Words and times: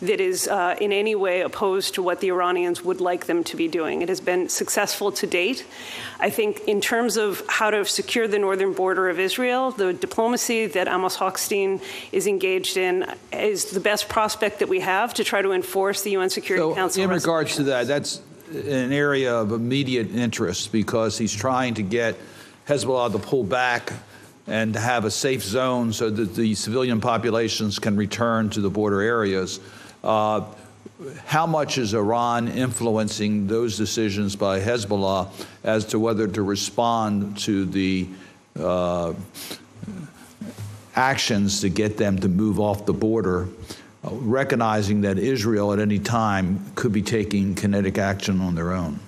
that 0.00 0.20
is 0.20 0.48
uh, 0.48 0.76
in 0.80 0.92
any 0.92 1.14
way 1.14 1.40
opposed 1.40 1.94
to 1.94 2.02
what 2.02 2.20
the 2.20 2.28
Iranians 2.28 2.82
would 2.82 3.00
like 3.00 3.26
them 3.26 3.44
to 3.44 3.56
be 3.56 3.68
doing. 3.68 4.02
It 4.02 4.08
has 4.08 4.20
been 4.20 4.48
successful 4.48 5.12
to 5.12 5.26
date. 5.26 5.66
I 6.20 6.30
think, 6.30 6.60
in 6.66 6.80
terms 6.80 7.16
of 7.16 7.42
how 7.48 7.70
to 7.70 7.84
secure 7.84 8.28
the 8.28 8.38
northern 8.38 8.72
border 8.72 9.08
of 9.08 9.18
Israel, 9.18 9.70
the 9.70 9.92
diplomacy 9.92 10.66
that 10.66 10.88
Amos 10.88 11.16
Hochstein 11.16 11.82
is 12.12 12.26
engaged 12.26 12.76
in 12.76 13.06
is 13.32 13.66
the 13.66 13.80
best 13.80 14.08
prospect 14.08 14.58
that 14.58 14.68
we 14.68 14.80
have 14.80 15.14
to 15.14 15.24
try 15.24 15.42
to 15.42 15.52
enforce 15.52 16.02
the 16.02 16.10
UN 16.12 16.30
Security 16.30 16.62
so 16.62 16.74
Council. 16.74 17.02
In 17.02 17.10
regards 17.10 17.56
to 17.56 17.64
that, 17.64 17.86
that's 17.86 18.20
an 18.50 18.92
area 18.92 19.34
of 19.34 19.52
immediate 19.52 20.14
interest 20.14 20.72
because 20.72 21.18
he's 21.18 21.32
trying 21.32 21.74
to 21.74 21.82
get 21.82 22.16
Hezbollah 22.68 23.12
to 23.12 23.18
pull 23.18 23.44
back 23.44 23.92
and 24.46 24.74
to 24.74 24.80
have 24.80 25.04
a 25.04 25.10
safe 25.10 25.42
zone 25.42 25.92
so 25.92 26.10
that 26.10 26.34
the 26.34 26.54
civilian 26.54 27.00
populations 27.00 27.78
can 27.78 27.96
return 27.96 28.50
to 28.50 28.60
the 28.60 28.70
border 28.70 29.00
areas. 29.00 29.60
Uh, 30.04 30.44
how 31.24 31.46
much 31.46 31.78
is 31.78 31.94
Iran 31.94 32.48
influencing 32.48 33.46
those 33.46 33.78
decisions 33.78 34.36
by 34.36 34.60
Hezbollah 34.60 35.30
as 35.64 35.86
to 35.86 35.98
whether 35.98 36.28
to 36.28 36.42
respond 36.42 37.38
to 37.38 37.64
the 37.64 38.06
uh, 38.60 39.14
actions 40.94 41.62
to 41.62 41.70
get 41.70 41.96
them 41.96 42.18
to 42.18 42.28
move 42.28 42.60
off 42.60 42.84
the 42.84 42.92
border, 42.92 43.48
uh, 44.04 44.10
recognizing 44.12 45.00
that 45.00 45.18
Israel 45.18 45.72
at 45.72 45.78
any 45.78 45.98
time 45.98 46.64
could 46.74 46.92
be 46.92 47.02
taking 47.02 47.54
kinetic 47.54 47.96
action 47.96 48.42
on 48.42 48.54
their 48.54 48.72
own? 48.72 49.00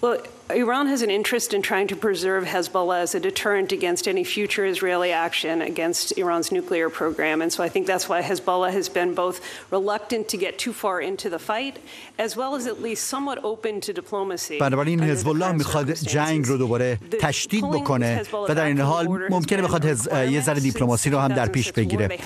Well, 0.00 0.22
Iran 0.54 0.86
has 0.86 1.02
an 1.02 1.10
interest 1.10 1.52
in 1.52 1.60
trying 1.60 1.88
to 1.88 1.96
preserve 1.96 2.44
Hezbollah 2.44 3.00
as 3.00 3.16
a 3.16 3.20
deterrent 3.20 3.72
against 3.72 4.06
any 4.06 4.22
future 4.22 4.64
Israeli 4.64 5.10
action 5.10 5.60
against 5.60 6.16
Iran's 6.16 6.52
nuclear 6.52 6.88
program. 6.88 7.42
And 7.42 7.52
so 7.52 7.64
I 7.64 7.68
think 7.68 7.86
that's 7.86 8.08
why 8.08 8.22
Hezbollah 8.22 8.70
has 8.70 8.88
been 8.88 9.12
both 9.14 9.40
reluctant 9.72 10.28
to 10.28 10.36
get 10.36 10.56
too 10.56 10.72
far 10.72 11.00
into 11.00 11.28
the 11.28 11.40
fight, 11.40 11.78
as 12.18 12.36
well 12.36 12.54
as 12.54 12.68
at 12.68 12.80
least 12.80 13.08
somewhat 13.08 13.38
open 13.42 13.80
to 13.80 13.92
diplomacy. 13.92 14.58
بنابراین 14.58 15.00
حزب 15.02 15.28
الله 15.28 15.52
می‌خواد 15.52 15.92
جنگ 15.92 16.46
رو 16.46 16.58
دوباره 16.58 16.98
تشدید 17.20 17.64
بکنه 17.64 18.22
و 18.48 18.54
در 18.54 18.64
این 18.64 18.80
حال 18.80 19.08
ممکنه 19.30 19.62
بخواد 19.62 19.84
یه 19.84 20.42
ذره 20.42 20.60
دیپلماسی 20.60 21.10
رو 21.10 21.18
هم 21.18 21.28
در 21.28 21.46
پیش 21.46 21.72
بگیره 21.72 22.18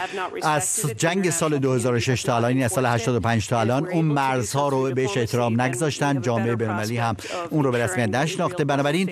از 0.43 0.87
جنگ 0.97 1.31
سال 1.31 1.59
2006 1.59 2.23
تا 2.23 2.37
الان 2.37 2.63
از 2.63 2.73
سال 2.73 2.87
85 2.87 3.49
تا 3.49 3.61
الان 3.61 3.89
اون 3.89 4.05
مرزها 4.05 4.69
رو 4.69 4.91
بهش 4.95 5.17
احترام 5.17 5.61
نگذاشتن 5.61 6.21
جامعه 6.21 6.57
بین‌المللی 6.57 6.97
هم 6.97 7.17
اون 7.51 7.65
رو 7.65 7.73
به 7.73 7.85
رسمیت 7.85 8.10
نشناخته. 8.11 8.65
بنابراین 8.65 9.11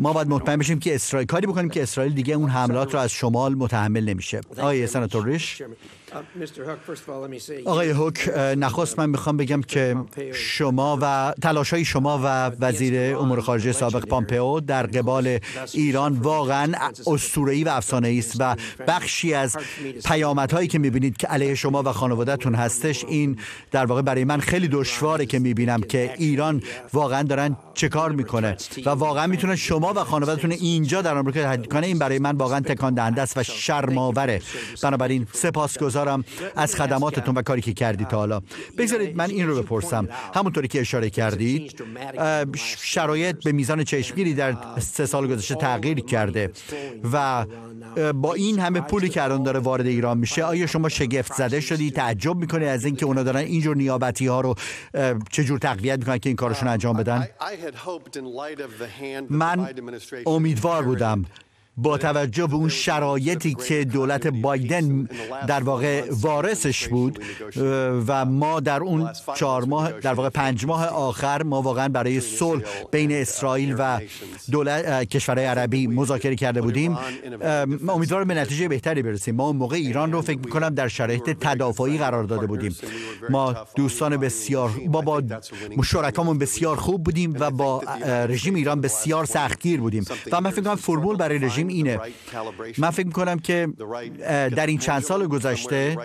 ما 0.00 0.12
باید 0.12 0.28
مطمئن 0.28 0.56
بشیم 0.56 0.78
که 0.78 0.94
اسرائیل 0.94 1.26
کاری 1.26 1.46
بکنیم 1.46 1.70
که 1.70 1.82
اسرائیل 1.82 2.14
دیگه 2.14 2.34
اون 2.34 2.50
حملات 2.50 2.94
رو 2.94 3.00
از 3.00 3.10
شمال 3.10 3.54
متحمل 3.54 4.04
نمیشه. 4.04 4.40
آقای 4.58 4.86
سناتور 4.86 5.26
ریش 5.26 5.62
آقای 7.64 7.90
هوک 7.90 8.30
نخست 8.56 8.98
من 8.98 9.10
می‌خوام 9.10 9.36
بگم 9.36 9.62
که 9.62 9.96
شما 10.34 10.98
و 11.02 11.34
تلاش 11.42 11.70
های 11.72 11.84
شما 11.84 12.20
و 12.24 12.50
وزیر 12.60 13.16
امور 13.16 13.40
خارجه 13.40 13.72
سابق 13.72 14.04
پامپئو 14.04 14.60
در 14.60 14.86
قبال 14.86 15.38
ایران 15.72 16.12
واقعا 16.12 16.72
اسطوره‌ای 17.06 17.64
و 17.64 17.68
افسانه‌ای 17.68 18.18
است 18.18 18.36
و 18.38 18.56
بخشی 18.88 19.34
از 19.34 19.56
پیامدهایی 20.04 20.68
که 20.68 20.78
می‌بینید 20.78 21.16
که 21.16 21.26
علیه 21.26 21.54
شما 21.54 21.82
و 21.82 21.92
خانوادهتون 21.92 22.54
هستش 22.54 23.04
این 23.04 23.38
در 23.70 23.86
واقع 23.86 24.02
برای 24.02 24.24
من 24.24 24.40
خیلی 24.40 24.68
دشواره 24.68 25.26
که 25.26 25.38
می‌بینم 25.38 25.80
که 25.80 26.14
ایران 26.18 26.62
واقعا 26.92 27.22
دارن 27.22 27.56
چه 27.74 27.88
کار 27.88 28.12
می‌کنه 28.12 28.56
و 28.86 28.90
واقعا 28.90 29.26
می‌تونه 29.26 29.56
شما 29.56 29.92
و 29.96 30.04
خانوادهتون 30.04 30.50
اینجا 30.50 31.02
در 31.02 31.18
آمریکا 31.18 31.42
تهدید 31.42 31.72
کنه. 31.72 31.86
این 31.86 31.98
برای 31.98 32.18
من 32.18 32.36
واقعا 32.36 32.60
تکان 32.60 32.94
دهنده 32.94 33.22
است 33.22 33.36
و 33.36 33.42
شرماوره 33.42 34.40
بنابراین 34.82 35.26
سپاسگزارم. 35.32 36.01
از 36.56 36.74
خدماتتون 36.74 37.34
و 37.34 37.42
کاری 37.42 37.60
که 37.60 37.72
کردید 37.72 38.08
تا 38.08 38.16
حالا. 38.16 38.40
بگذارید 38.78 39.16
من 39.16 39.30
این 39.30 39.46
رو 39.46 39.62
بپرسم. 39.62 40.08
همونطوری 40.34 40.68
که 40.68 40.80
اشاره 40.80 41.10
کردید 41.10 41.82
شرایط 42.78 43.44
به 43.44 43.52
میزان 43.52 43.84
چشمگیری 43.84 44.34
در 44.34 44.56
سه 44.78 45.06
سال 45.06 45.26
گذشته 45.26 45.54
تغییر 45.54 46.00
کرده 46.00 46.50
و 47.12 47.46
با 48.14 48.34
این 48.34 48.58
همه 48.58 48.80
پولی 48.80 49.08
که 49.08 49.22
الان 49.22 49.42
داره 49.42 49.60
وارد 49.60 49.86
ایران 49.86 50.18
میشه 50.18 50.44
آیا 50.44 50.66
شما 50.66 50.88
شگفت 50.88 51.34
زده 51.34 51.60
شدی 51.60 51.90
تعجب 51.90 52.36
می‌کنه 52.36 52.66
از 52.66 52.84
اینکه 52.84 53.06
اونا 53.06 53.22
دارن 53.22 53.40
اینجور 53.40 53.76
نیابتی 53.76 54.26
ها 54.26 54.40
رو 54.40 54.54
چجور 55.32 55.58
تقویت 55.58 55.98
می‌کنن 55.98 56.18
که 56.18 56.28
این 56.28 56.36
کارشون 56.36 56.68
انجام 56.68 56.96
بدن؟ 56.96 57.28
من 59.30 59.68
امیدوار 60.26 60.82
بودم. 60.82 61.24
با 61.76 61.98
توجه 61.98 62.46
به 62.46 62.54
اون 62.54 62.68
شرایطی 62.68 63.54
که 63.54 63.84
دولت 63.84 64.26
بایدن 64.26 65.08
در 65.48 65.62
واقع 65.62 66.04
وارثش 66.10 66.88
بود 66.88 67.24
و 68.06 68.24
ما 68.24 68.60
در 68.60 68.80
اون 68.80 69.10
چهار 69.36 69.64
ماه 69.64 69.92
در 69.92 70.14
واقع 70.14 70.28
پنج 70.28 70.66
ماه 70.66 70.86
آخر 70.86 71.42
ما 71.42 71.62
واقعا 71.62 71.88
برای 71.88 72.20
صلح 72.20 72.62
بین 72.90 73.12
اسرائیل 73.12 73.74
و 73.78 74.00
دولت 74.50 75.04
کشورهای 75.04 75.46
عربی 75.46 75.86
مذاکره 75.86 76.36
کرده 76.36 76.62
بودیم. 76.62 76.98
امیدوارم 77.88 78.28
به 78.28 78.34
نتیجه 78.34 78.68
بهتری 78.68 79.02
برسیم. 79.02 79.34
ما 79.34 79.46
اون 79.46 79.56
موقع 79.56 79.76
ایران 79.76 80.12
رو 80.12 80.22
فکر 80.22 80.38
می‌کنم 80.38 80.68
در 80.68 80.88
شرایط 80.88 81.30
تدافعی 81.40 81.98
قرار 81.98 82.24
داده 82.24 82.46
بودیم. 82.46 82.76
ما 83.30 83.54
دوستان 83.76 84.16
بسیار 84.16 84.70
با 84.88 85.00
با 85.00 85.22
شرکامون 85.84 86.38
بسیار 86.38 86.76
خوب 86.76 87.04
بودیم 87.04 87.36
و 87.40 87.50
با 87.50 87.82
رژیم 88.28 88.54
ایران 88.54 88.80
بسیار 88.80 89.24
سختگیر 89.24 89.80
بودیم. 89.80 90.04
و 90.32 90.40
من 90.40 90.50
فکر 90.50 90.62
کنم 90.62 90.76
فرمول 90.76 91.16
برای 91.16 91.38
رژیم 91.38 91.61
اینه. 91.68 91.98
من 92.78 92.90
فکر 92.90 93.06
می‌کنم 93.06 93.38
که 93.38 93.68
در 94.56 94.66
این 94.66 94.78
چند 94.78 95.02
سال 95.02 95.26
گذشته 95.26 95.96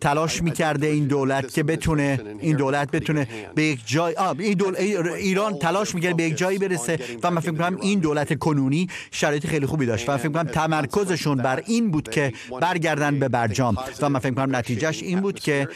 تلاش 0.00 0.42
می‌کرده 0.42 0.86
این 0.86 1.06
دولت 1.06 1.54
که 1.54 1.62
بتونه 1.62 2.20
این 2.40 2.56
دولت 2.56 2.90
بتونه 2.90 3.28
به 3.54 3.62
یک 3.62 3.80
جای 3.86 4.14
این 4.38 4.54
دول... 4.54 4.76
ایران 4.76 5.58
تلاش 5.58 5.94
می‌کرد 5.94 6.16
به 6.16 6.22
یک 6.22 6.36
جایی 6.36 6.58
برسه. 6.58 6.98
و 7.22 7.30
من 7.30 7.40
فکر 7.40 7.50
می‌کنم 7.50 7.78
این 7.80 7.98
دولت 7.98 8.38
کنونی 8.38 8.88
شرایط 9.10 9.46
خیلی 9.46 9.66
خوبی 9.66 9.86
داشت. 9.86 10.08
و 10.08 10.12
من 10.12 10.18
فکر 10.18 10.28
می‌کنم 10.28 10.42
تمرکزشون 10.42 11.38
بر 11.38 11.62
این 11.66 11.90
بود 11.90 12.08
که 12.08 12.32
برگردن 12.60 13.18
به 13.18 13.28
برجام. 13.28 13.76
و 14.02 14.08
من 14.08 14.18
فکر 14.18 14.30
می‌کنم 14.30 14.56
نتیجهش 14.56 15.02
این 15.02 15.20
بود 15.20 15.40
که 15.40 15.68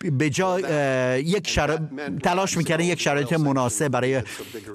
به 0.00 0.30
جای 0.30 0.62
یک 1.24 1.48
شر... 1.48 1.78
تلاش 2.22 2.56
می‌کردن 2.56 2.84
یک 2.84 3.00
شرایط 3.00 3.32
مناسب 3.32 3.88
برای 3.88 4.22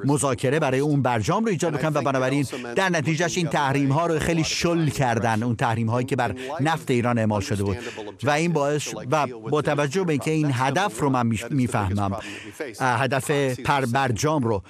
مذاکره 0.06 0.60
برای 0.60 0.80
اون 0.80 1.02
برجام 1.02 1.46
رو 1.46 1.50
ایجاد 1.50 1.74
بکنن 1.74 1.92
و 1.94 2.02
بنابراین 2.02 2.46
در 2.76 2.90
نتیجهش 3.08 3.38
این 3.38 3.48
تحریم 3.48 3.92
ها 3.92 4.08
رو 4.08 4.20
خیلی 4.20 4.44
شل 4.44 4.90
کردن 4.90 5.44
اون 5.44 5.56
تحریم 5.56 5.90
هایی 5.90 6.06
که 6.06 6.16
بر 6.16 6.36
نفت 6.60 6.92
ایران 6.92 7.18
اعمال 7.18 7.42
شده 7.42 7.64
بود. 7.64 7.78
و 8.24 8.30
این 8.30 8.54
باعث 8.54 8.94
و 9.12 9.28
با 9.28 9.62
توجه 9.62 10.04
به 10.04 10.14
اینکه 10.14 10.32
این 10.32 10.50
هدف 10.54 11.00
رو 11.00 11.10
من 11.10 11.38
می‌فهمم 11.50 12.18
هدف 12.80 13.32
پر 13.60 13.86
برجام 13.86 14.44
رو 14.44 14.62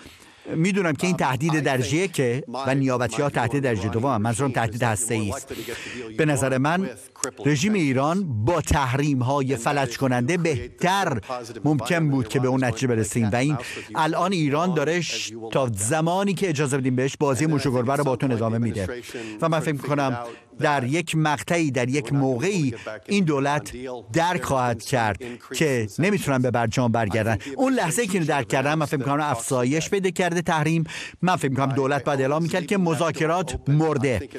می‌دونم 0.55 0.93
که 0.93 1.07
این 1.07 1.17
تهدید 1.17 1.59
درجه 1.59 2.07
که 2.07 2.43
و 2.67 2.75
نیابتی 2.75 3.21
ها 3.21 3.29
تهدید 3.29 3.63
درجه 3.63 3.89
دوم 3.89 4.21
منظورم 4.21 4.51
تهدید 4.51 4.83
هسته 4.83 5.31
است. 5.35 5.53
به 6.17 6.25
نظر 6.25 6.57
من 6.57 6.89
رژیم 7.45 7.73
ایران 7.73 8.45
با 8.45 8.61
تحریم 8.61 9.22
های 9.22 9.55
فلج 9.55 9.97
کننده 9.97 10.38
بهتر. 10.38 11.22
ممکن 11.63 12.09
بود 12.09 12.28
که 12.28 12.39
به 12.39 12.47
اون 12.47 12.63
نتیجه 12.63 12.88
برسیم. 12.88 13.29
و 13.33 13.35
این 13.35 13.57
الان 13.95 14.31
ایران 14.31 14.73
داره 14.73 15.01
تا 15.51 15.69
زمانی 15.75 16.33
که 16.33 16.50
اجازه 16.50 16.77
بدیم 16.77 16.95
بهش 16.95 17.17
بازی 17.19 17.45
موش 17.45 17.66
و 17.66 17.72
گربه 17.72 17.95
رو 17.95 18.03
باتون 18.03 18.31
ادامه 18.31 18.57
میده. 18.57 18.88
و 19.41 19.50
من 19.50 19.59
فکر 19.59 19.77
کنم 19.77 20.17
در 20.59 20.83
یک 20.83 21.16
مقطعی 21.16 21.72
در 21.72 21.89
یک 21.89 22.13
موقعی 22.13 22.75
این 23.07 23.23
دولت 23.23 23.73
درک 24.13 24.44
خواهد 24.44 24.83
کرد 24.83 25.23
که 25.56 25.88
نمی‌تونن 26.00 26.41
به 26.41 26.51
برجام 26.51 26.91
برگردن. 26.91 27.38
اون 27.56 27.73
لحظه 27.73 28.07
که 28.07 28.19
درک 28.19 28.47
کردن 28.47 28.73
من 28.73 28.85
فکر 28.85 28.97
می‌کنم 28.97 29.23
افزایش 29.23 29.89
پیدا 29.89 30.09
کرده 30.09 30.41
تحریم. 30.41 30.83
من 31.22 31.35
فکر 31.35 31.50
می‌کنم 31.50 31.73
دولت 31.73 32.03
باید 32.03 32.22
اعلام 32.22 32.44
می‌کرد 32.44 32.66
که 32.66 32.77
مذاکرات 32.77 33.59
مرده. 33.67 34.29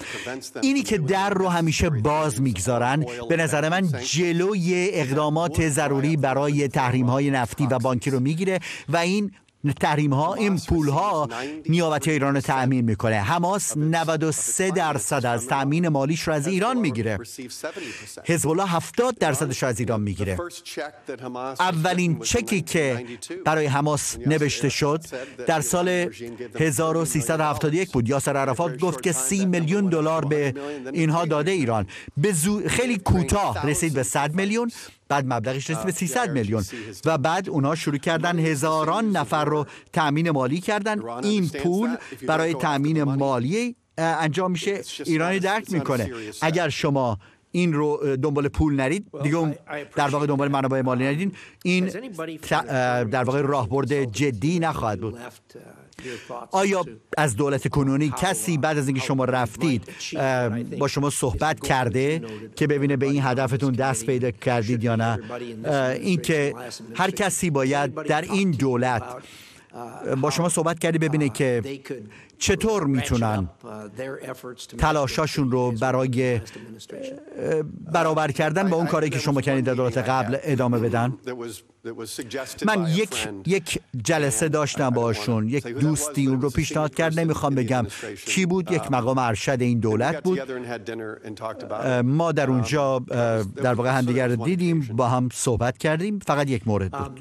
اینی 0.62 0.82
که 0.82 0.98
در 0.98 1.30
رو 1.30 1.48
همیشه 1.48 1.90
باز 1.90 2.40
می‌گذارن 2.78 3.28
به 3.28 3.36
نظر 3.36 3.68
من 3.68 3.88
جلوی 4.04 4.88
اقدامات 4.92 5.68
ضروری 5.68 6.16
برای 6.16 6.68
تحریم 6.68 7.06
های 7.06 7.30
نفتی 7.30 7.66
و 7.66 7.78
بانکی 7.78 8.10
رو 8.10 8.20
می‌گیره 8.20 8.58
و 8.88 8.96
این 8.96 9.32
تحریم 9.80 10.12
ها 10.14 10.34
این 10.34 10.58
پول 10.58 10.88
ها 10.88 11.28
نیابتی 11.68 12.10
ایران 12.10 12.34
رو 12.34 12.40
تأمین 12.40 12.84
می‌کنه. 12.84 13.20
حماس 13.20 13.76
93 13.76 14.70
درصد 14.70 15.26
از 15.26 15.46
تأمین 15.46 15.88
مالیش 15.88 16.20
رو 16.22 16.32
از 16.32 16.46
ایران 16.46 16.76
می‌گیره. 16.76 17.18
حزب 18.24 18.48
الله 18.48 18.66
70 18.66 19.18
درصدش 19.18 19.62
رو 19.62 19.68
از 19.68 19.80
ایران 19.80 20.00
می‌گیره. 20.00 20.38
اولین 21.60 22.18
چکی 22.18 22.60
که 22.60 23.06
برای 23.44 23.66
حماس 23.66 24.16
نوشته 24.26 24.68
شد 24.68 25.00
در 25.46 25.60
سال 25.60 25.88
1371 26.58 27.92
بود. 27.92 28.08
یاسر 28.08 28.36
عرفات 28.36 28.78
گفت 28.78 29.02
که 29.02 29.12
30 29.12 29.46
میلیون 29.46 29.86
دلار 29.86 30.24
به 30.24 30.54
اینها 30.92 31.24
داده 31.24 31.50
ایران. 31.50 31.86
به 32.16 32.34
خیلی 32.66 32.98
کوتاه 32.98 33.66
رسید 33.66 33.94
به 33.94 34.02
100 34.02 34.34
میلیون. 34.34 34.70
بعد 35.08 35.24
مبلغش 35.26 35.70
رسید 35.70 35.84
به 35.84 35.92
300 35.92 36.30
میلیون. 36.30 36.64
و 37.04 37.18
بعد 37.18 37.48
اونها 37.48 37.74
شروع 37.74 37.98
کردن 37.98 38.38
هزاران 38.38 39.10
نفر 39.10 39.44
رو 39.44 39.66
تأمین 39.92 40.30
مالی 40.30 40.60
کردن. 40.60 41.08
این 41.22 41.48
پول 41.48 41.96
برای 42.26 42.54
تأمین 42.54 43.02
مالی 43.02 43.76
انجام 43.98 44.50
میشه. 44.50 44.82
ایرانی 45.04 45.38
درک 45.38 45.72
می‌کنه. 45.72 46.10
اگر 46.42 46.68
شما 46.68 47.18
این 47.50 47.72
رو 47.72 48.16
دنبال 48.16 48.48
پول 48.48 48.74
نرید 48.74 49.06
دیگه 49.22 49.58
در 49.96 50.08
واقع 50.08 50.26
دنبال 50.26 50.48
منابع 50.48 50.80
مالی 50.80 51.04
نرید. 51.04 51.36
این 51.64 51.84
در 53.04 53.24
واقع 53.24 53.40
راهبرد 53.40 54.04
جدی 54.04 54.58
نخواهد 54.58 55.00
بود. 55.00 55.18
آیا 56.50 56.84
از 57.18 57.36
دولت 57.36 57.68
کنونی 57.68 58.12
کسی 58.18 58.58
بعد 58.58 58.78
از 58.78 58.88
اینکه 58.88 59.02
شما 59.02 59.24
رفتید 59.24 59.88
با 60.78 60.88
شما 60.88 61.10
صحبت 61.10 61.60
کرده 61.60 62.22
که 62.56 62.66
ببینه 62.66 62.96
به 62.96 63.06
این 63.06 63.22
هدفتون 63.24 63.72
دست 63.72 64.06
پیدا 64.06 64.30
کردید 64.30 64.84
یا 64.84 64.96
نه. 64.96 65.18
اینکه 66.00 66.54
هر 66.94 67.10
کسی 67.10 67.50
باید 67.50 67.94
در 67.94 68.22
این 68.22 68.50
دولت 68.50 69.02
با 70.20 70.30
شما 70.30 70.48
صحبت 70.48 70.78
کردی 70.78 70.98
ببینه 70.98 71.28
که 71.28 71.62
چطور 72.38 72.86
می‌تونن 72.86 73.48
تلاشاشون 74.78 75.50
رو 75.50 75.72
برای 75.72 76.40
برابر 77.92 78.30
کردن 78.30 78.70
با 78.70 78.76
اون 78.76 78.86
کاری 78.86 79.10
که 79.10 79.18
شما 79.18 79.40
کردید 79.40 79.64
در 79.64 79.74
دولت 79.74 79.98
قبل 79.98 80.36
ادامه 80.42 80.78
بدن. 80.78 81.14
من 82.66 82.88
یک 82.88 83.28
یک 83.46 83.80
جلسه 84.04 84.48
داشتم 84.48 84.90
باشون 84.90 85.48
یک 85.48 85.66
دوستی 85.66 86.26
اون 86.26 86.40
رو 86.40 86.50
پیشنهاد 86.50 86.94
کرد 86.94 87.20
نمی‌خوام 87.20 87.54
بگم 87.54 87.86
کی 88.26 88.46
بود 88.46 88.72
یک 88.72 88.92
مقام 88.92 89.18
ارشد 89.18 89.56
این 89.60 89.78
دولت 89.78 90.22
بود. 90.22 90.40
ما 92.04 92.32
در 92.32 92.50
اونجا 92.50 92.98
در 93.56 93.74
واقع 93.74 93.98
همدیگر 93.98 94.28
دیدیم 94.28 94.80
با 94.80 95.08
هم 95.08 95.28
صحبت 95.32 95.78
کردیم 95.78 96.18
فقط 96.18 96.50
یک 96.50 96.68
مورد 96.68 96.90
بود. 96.92 97.20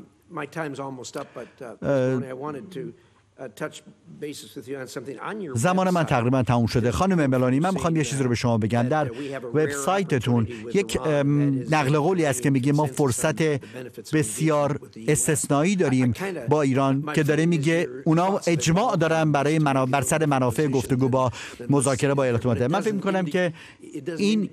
زمان 5.56 5.90
من 5.90 6.04
تقریبا 6.04 6.44
تموم 6.44 6.66
شده. 6.66 6.92
خانم 6.92 7.30
ملانی 7.30 7.60
من 7.60 7.74
می‌خوام 7.74 7.96
یه 7.96 8.04
چیزی 8.04 8.24
رو 8.24 8.30
به 8.30 8.36
شما 8.36 8.58
بگم. 8.58 8.84
در 8.84 9.12
وبسایتتون 9.54 10.48
یک 10.74 11.00
نقل 11.72 11.98
قولی 11.98 12.26
است 12.26 12.42
که 12.42 12.50
میگه 12.50 12.74
ما 12.74 12.86
فرصت 12.86 13.42
بسیار 14.14 14.80
استثنایی 15.08 15.76
داریم 15.76 16.14
با 16.50 16.62
ایران 16.62 17.04
که 17.16 17.24
داره 17.24 17.46
میگه 17.46 17.88
اونا 18.06 18.40
اجماع 18.48 18.96
دارن 18.96 19.32
برای 19.32 19.60
منا... 19.60 19.86
بر 19.86 20.02
سر 20.02 20.26
منافع 20.26 20.68
گفتگو 20.68 21.10
با 21.10 21.32
مذاکره 21.70 22.14
با 22.14 22.24
ایالات 22.24 22.46
متحده. 22.46 22.68
من 22.68 22.82
فکر 22.82 22.94
می‌کنم 22.94 23.26
که 23.26 23.54
این 24.18 24.50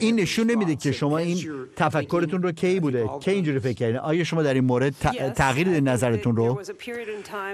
این 0.00 0.20
نشون 0.20 0.50
نمیده 0.50 0.76
که 0.76 0.92
شما 0.92 1.18
این 1.18 1.38
تفکرتون 1.76 2.42
رو 2.42 2.52
کی 2.52 2.80
بوده؟ 2.80 3.10
کی 3.20 3.30
اینجوری 3.30 3.58
فکر 3.58 3.72
کردین؟ 3.72 3.96
آیا 3.96 4.24
شما 4.24 4.42
در 4.42 4.54
این 4.54 4.64
مورد 4.64 4.94
تغییر 5.36 5.80
نظرتون 5.80 6.36
رو 6.36 6.62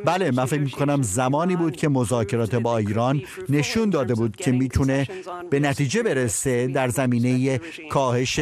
بله 0.05 0.31
من 0.31 0.45
فکر 0.45 0.58
می‌کنم 0.59 1.03
زمانی 1.03 1.57
بود 1.57 1.77
که 1.77 1.89
مذاکرات 1.89 2.55
با 2.55 2.79
ایران 2.79 3.23
نشون 3.49 3.91
داده 3.91 4.15
بود 4.15 4.37
که 4.37 4.53
می‌تونه 4.53 5.07
به 5.51 5.61
نتیجه 5.61 6.03
برسه 6.03 6.67
در 6.67 6.89
زمینه 6.89 7.61
کاهش 7.91 8.41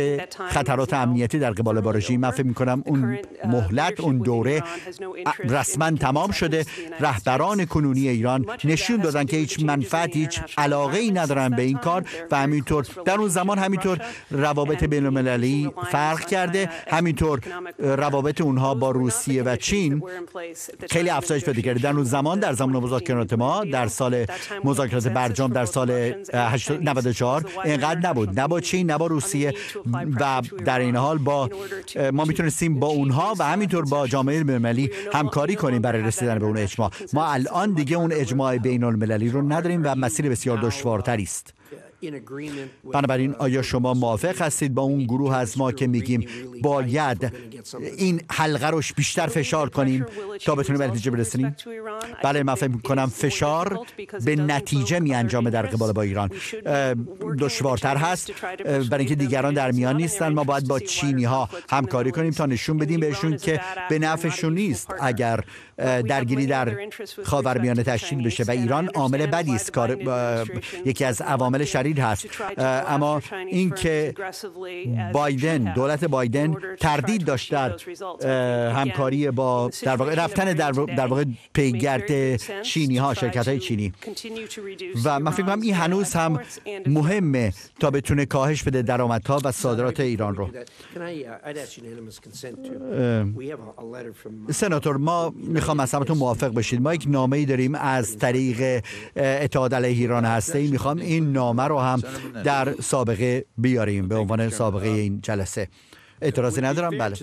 خطرات 0.49 0.95
امنیتی 0.95 1.39
در 1.39 1.51
قبال 1.51 1.81
با 1.81 1.91
رژیم. 1.91 2.21
من 2.21 2.31
فکر 2.31 2.47
می‌کنم 2.47 2.83
اون 2.87 3.19
مهلت 3.45 4.01
اون 4.01 4.19
دوره 4.19 4.63
رسما 5.49 5.91
تمام 5.91 6.31
شده. 6.31 6.65
رهبران 7.01 7.65
کنونی 7.65 8.09
ایران 8.09 8.47
نشون 8.65 8.97
دادن 8.97 9.25
که 9.25 9.37
هیچ 9.37 9.61
منفعت 9.65 10.17
هیچ 10.17 10.41
علاقه 10.59 10.99
ای 10.99 11.11
ندارن 11.11 11.49
به 11.49 11.63
این 11.63 11.79
کار 11.79 12.05
و 12.31 12.37
همینطور 12.37 12.87
در 13.05 13.15
اون 13.15 13.29
زمان 13.29 13.59
همینطور 13.59 14.01
روابط 14.31 14.85
بین 14.85 15.07
المللی 15.07 15.71
فرق 15.91 16.27
کرده. 16.27 16.71
همینطور 16.91 17.41
روابط 17.79 18.41
اونها 18.41 18.75
با 18.75 18.91
روسیه 18.91 19.43
و 19.43 19.57
چین 19.57 20.03
خیلی 20.91 21.11
افزایش 21.11 21.45
پیدا 21.45 21.63
کرده. 21.63 21.81
در 21.81 21.93
زمان 22.06 22.41
در 22.41 22.53
زمان 22.53 22.82
مذاکرات 22.82 23.32
ما 23.32 23.64
در 23.64 23.87
سال 23.87 24.26
مذاکرات 24.64 25.08
برجام 25.08 25.53
در 25.53 25.64
سال 25.64 26.14
94 26.81 27.44
اینقدر 27.64 28.08
نبود. 28.08 28.41
نه 28.41 28.49
با 28.49 28.61
چین 28.61 28.91
نه 28.91 28.99
با 28.99 29.06
روسیه. 29.06 29.55
و 30.20 30.43
در 30.64 30.79
این 30.79 30.97
حال 30.97 31.19
با 31.19 31.50
ما 32.12 32.25
می‌تونستیم 32.25 32.81
با 32.81 32.87
اونها 32.87 33.35
و 33.38 33.44
همینطور 33.44 33.85
با 33.85 34.06
جامعه 34.06 34.38
المللی 34.38 34.91
همکاری 35.12 35.56
کنیم 35.56 35.82
برای 35.82 36.03
رسیدن 36.03 36.38
به 36.38 36.44
اون 36.47 36.56
اجماع. 36.56 36.91
ما 37.12 37.26
الان 37.26 37.73
دیگه 37.73 37.97
اون 37.97 38.12
اجماع 38.12 38.58
بین 38.58 38.85
المللی 38.85 39.29
رو 39.29 39.53
نداریم 39.53 39.81
و 39.85 39.94
مسیر 39.94 40.29
بسیار 40.29 40.58
دشوارتری 40.58 41.23
است. 41.23 41.55
بنابراین 42.93 43.34
آیا 43.34 43.62
شما 43.62 43.94
موافق 43.94 44.43
هستید 44.43 44.75
با 44.75 44.82
اون 44.82 45.04
گروه 45.04 45.37
از 45.37 45.58
ما 45.58 45.72
که 45.72 45.87
میگیم؟ 45.87 46.26
باید 46.62 47.32
این 47.96 48.20
حلقه 48.31 48.66
روش 48.66 48.93
بیشتر 48.93 49.26
فشار 49.26 49.69
کنیم؟ 49.69 50.06
تا 50.44 50.54
بتونیم 50.54 50.78
به 50.78 50.87
نتیجه 50.87 51.10
برسیم 51.10 51.56
بله 52.22 52.43
من 52.43 52.54
فکر 52.54 52.69
کنم 52.69 53.06
فشار 53.06 53.78
به 54.25 54.37
نتیجه 54.37 54.98
می 55.00 55.14
انجامه 55.14 55.50
در 55.50 55.66
قبال 55.66 55.93
با 55.93 56.02
ایران. 56.02 56.31
دشوارتر 57.38 57.96
هست. 57.96 58.31
برای 58.64 58.98
اینکه 58.98 59.14
دیگران 59.14 59.54
در 59.54 59.70
میان 59.70 59.96
نیستن 59.96 60.28
ما 60.28 60.44
باید 60.44 60.69
با 60.69 60.78
چینی 60.81 61.25
ها 61.25 61.48
همکاری 61.70 62.10
کنیم 62.10 62.31
تا 62.31 62.46
نشون 62.46 62.76
بدیم 62.76 63.00
بهشون 63.00 63.37
که 63.37 63.60
به 63.90 63.98
نفعشون 63.98 64.54
نیست. 64.54 64.94
اگر 65.00 65.40
درگیری 66.08 66.46
در 66.46 66.76
خاورمیانه 67.25 67.82
تشکیل 67.82 68.25
بشه 68.25 68.44
و 68.44 68.50
ایران 68.50 68.88
عامل 68.88 69.26
بدی 69.26 69.54
است. 69.54 69.72
کار 69.72 69.98
یکی 70.84 71.04
از 71.04 71.20
عوامل 71.20 71.64
شدید 71.87 71.99
هست. 71.99 72.27
اما 72.88 73.23
اینکه 73.47 74.15
بایدن 75.12 75.73
دولت 75.75 76.05
بایدن 76.05 76.56
تردید 76.81 77.25
داشت 77.25 77.53
در 77.53 77.73
همکاری 78.71 79.31
با 79.31 79.71
در 79.83 79.97
واقع 79.97 80.15
رفتن 80.15 80.53
در, 80.53 80.71
در 80.71 81.06
واقع 81.06 81.25
پیگرد 81.53 82.37
چینی 82.62 82.97
ها 82.97 83.15
شرکت 83.15 83.49
های 83.49 83.59
چینی. 83.59 83.93
و 85.05 85.21
من 85.21 85.31
فکر 85.31 85.59
این 85.62 85.75
هنوز 85.75 86.12
هم 86.15 86.41
مهمه 86.87 87.53
تا 87.81 87.91
بتونه 87.91 88.27
کاهش 88.27 88.62
بده 88.62 88.82
درآمدها 88.82 89.41
و 89.44 89.53
صادرات 89.53 90.00
ایران 90.00 90.35
رو. 90.35 90.50
سناتور 94.50 94.97
ما 94.97 95.35
می‌خوام 95.37 95.81
از 95.81 95.94
همتون 95.94 96.19
موافق 96.19 96.55
بشید 96.55 96.82
ما 96.82 96.94
یک 96.94 97.05
نامه 97.09 97.37
ای 97.37 97.44
داریم 97.44 97.75
از 97.75 98.19
طریق 98.19 98.85
اتحاد 99.17 99.75
علیه 99.75 99.91
ایران 99.91 100.25
هسته 100.25 100.59
ای 100.59 100.67
می‌خوام 100.67 100.99
این 100.99 101.32
نامه 101.32 101.62
رو 101.62 101.75
هم 101.82 102.02
در 102.44 102.75
سابقه 102.81 103.44
بیاریم 103.58 104.08
به 104.08 104.17
عنوان 104.17 104.49
سابقه 104.50 104.88
این 104.88 105.20
جلسه. 105.20 105.69
اعتراضی 106.23 106.61
ندارم؟ 106.61 106.99
بله. 106.99 107.17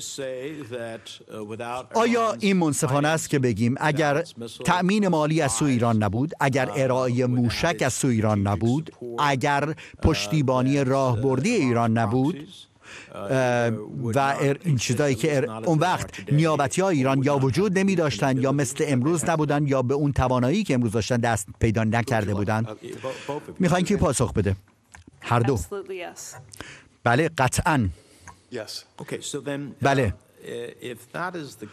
آیا 1.94 2.34
این 2.40 2.58
منصفانه 2.58 3.08
است 3.08 3.30
که 3.30 3.40
بگیم 3.40 3.76
اگر 3.80 4.24
تأمین 4.66 5.08
مالی 5.08 5.42
از 5.42 5.52
سوی 5.52 5.72
ایران 5.72 6.04
نبود 6.04 6.32
اگر 6.40 6.72
ارائه 6.76 7.26
موشک 7.26 7.84
از 7.86 7.94
سوی 7.94 8.16
ایران 8.16 8.48
نبود 8.48 8.92
اگر 9.20 9.76
پشتیبانی 10.02 10.84
راهبردی 10.84 11.50
ایران 11.50 11.98
نبود 11.98 12.48
و 14.04 14.36
این 14.64 14.78
چیزایی 14.78 15.16
که 15.16 15.50
اون 15.66 15.80
وقت 15.80 16.32
نیابتی 16.32 16.82
ها 16.82 16.90
ایران 16.90 17.24
یا 17.24 17.38
وجود 17.38 17.80
نمی 17.80 17.96
داشتن 17.96 18.38
یا 18.38 18.52
مثل 18.52 18.86
امروز 18.88 19.26
نبودن 19.30 19.68
یا 19.68 19.82
به 19.82 19.94
اون 19.94 20.12
توانایی 20.14 20.64
که 20.64 20.74
امروز 20.74 20.92
داشتن 20.92 21.18
دست 21.18 21.48
پیدا 21.60 21.84
نکرده 21.84 22.34
بودن 22.34 22.66
می‌خواین 23.60 23.86
که 23.86 23.98
پاسخ 23.98 24.34
بده؟ 24.34 24.56
هر 25.22 25.40
دو. 25.40 25.60
بله 27.04 27.30
قطعا. 27.38 27.90
بله. 29.82 30.14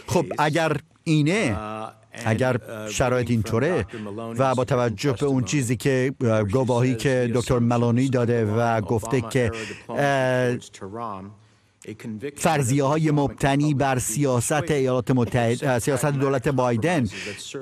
خب 0.06 0.26
اگر 0.38 0.76
اینه 1.04 1.56
اگر 2.12 2.60
شرایط 2.88 3.30
اینطوره 3.30 3.86
و 4.38 4.54
با 4.54 4.64
توجه 4.64 5.12
به 5.12 5.26
اون 5.26 5.44
چیزی 5.44 5.76
که 5.76 6.14
گواهی 6.52 6.94
که 6.94 7.30
دکتر 7.34 7.58
ملونی 7.58 8.08
داده 8.08 8.44
و 8.44 8.80
گفته 8.80 9.20
که 9.20 9.50
فرضیه 12.36 12.84
های 12.84 13.10
مبتنی 13.10 13.74
بر 13.74 13.98
سیاست 13.98 14.70
ایالات 14.70 15.10
متحده 15.10 15.78
سیاست 15.78 16.06
دولت 16.06 16.48
بایدن 16.48 17.08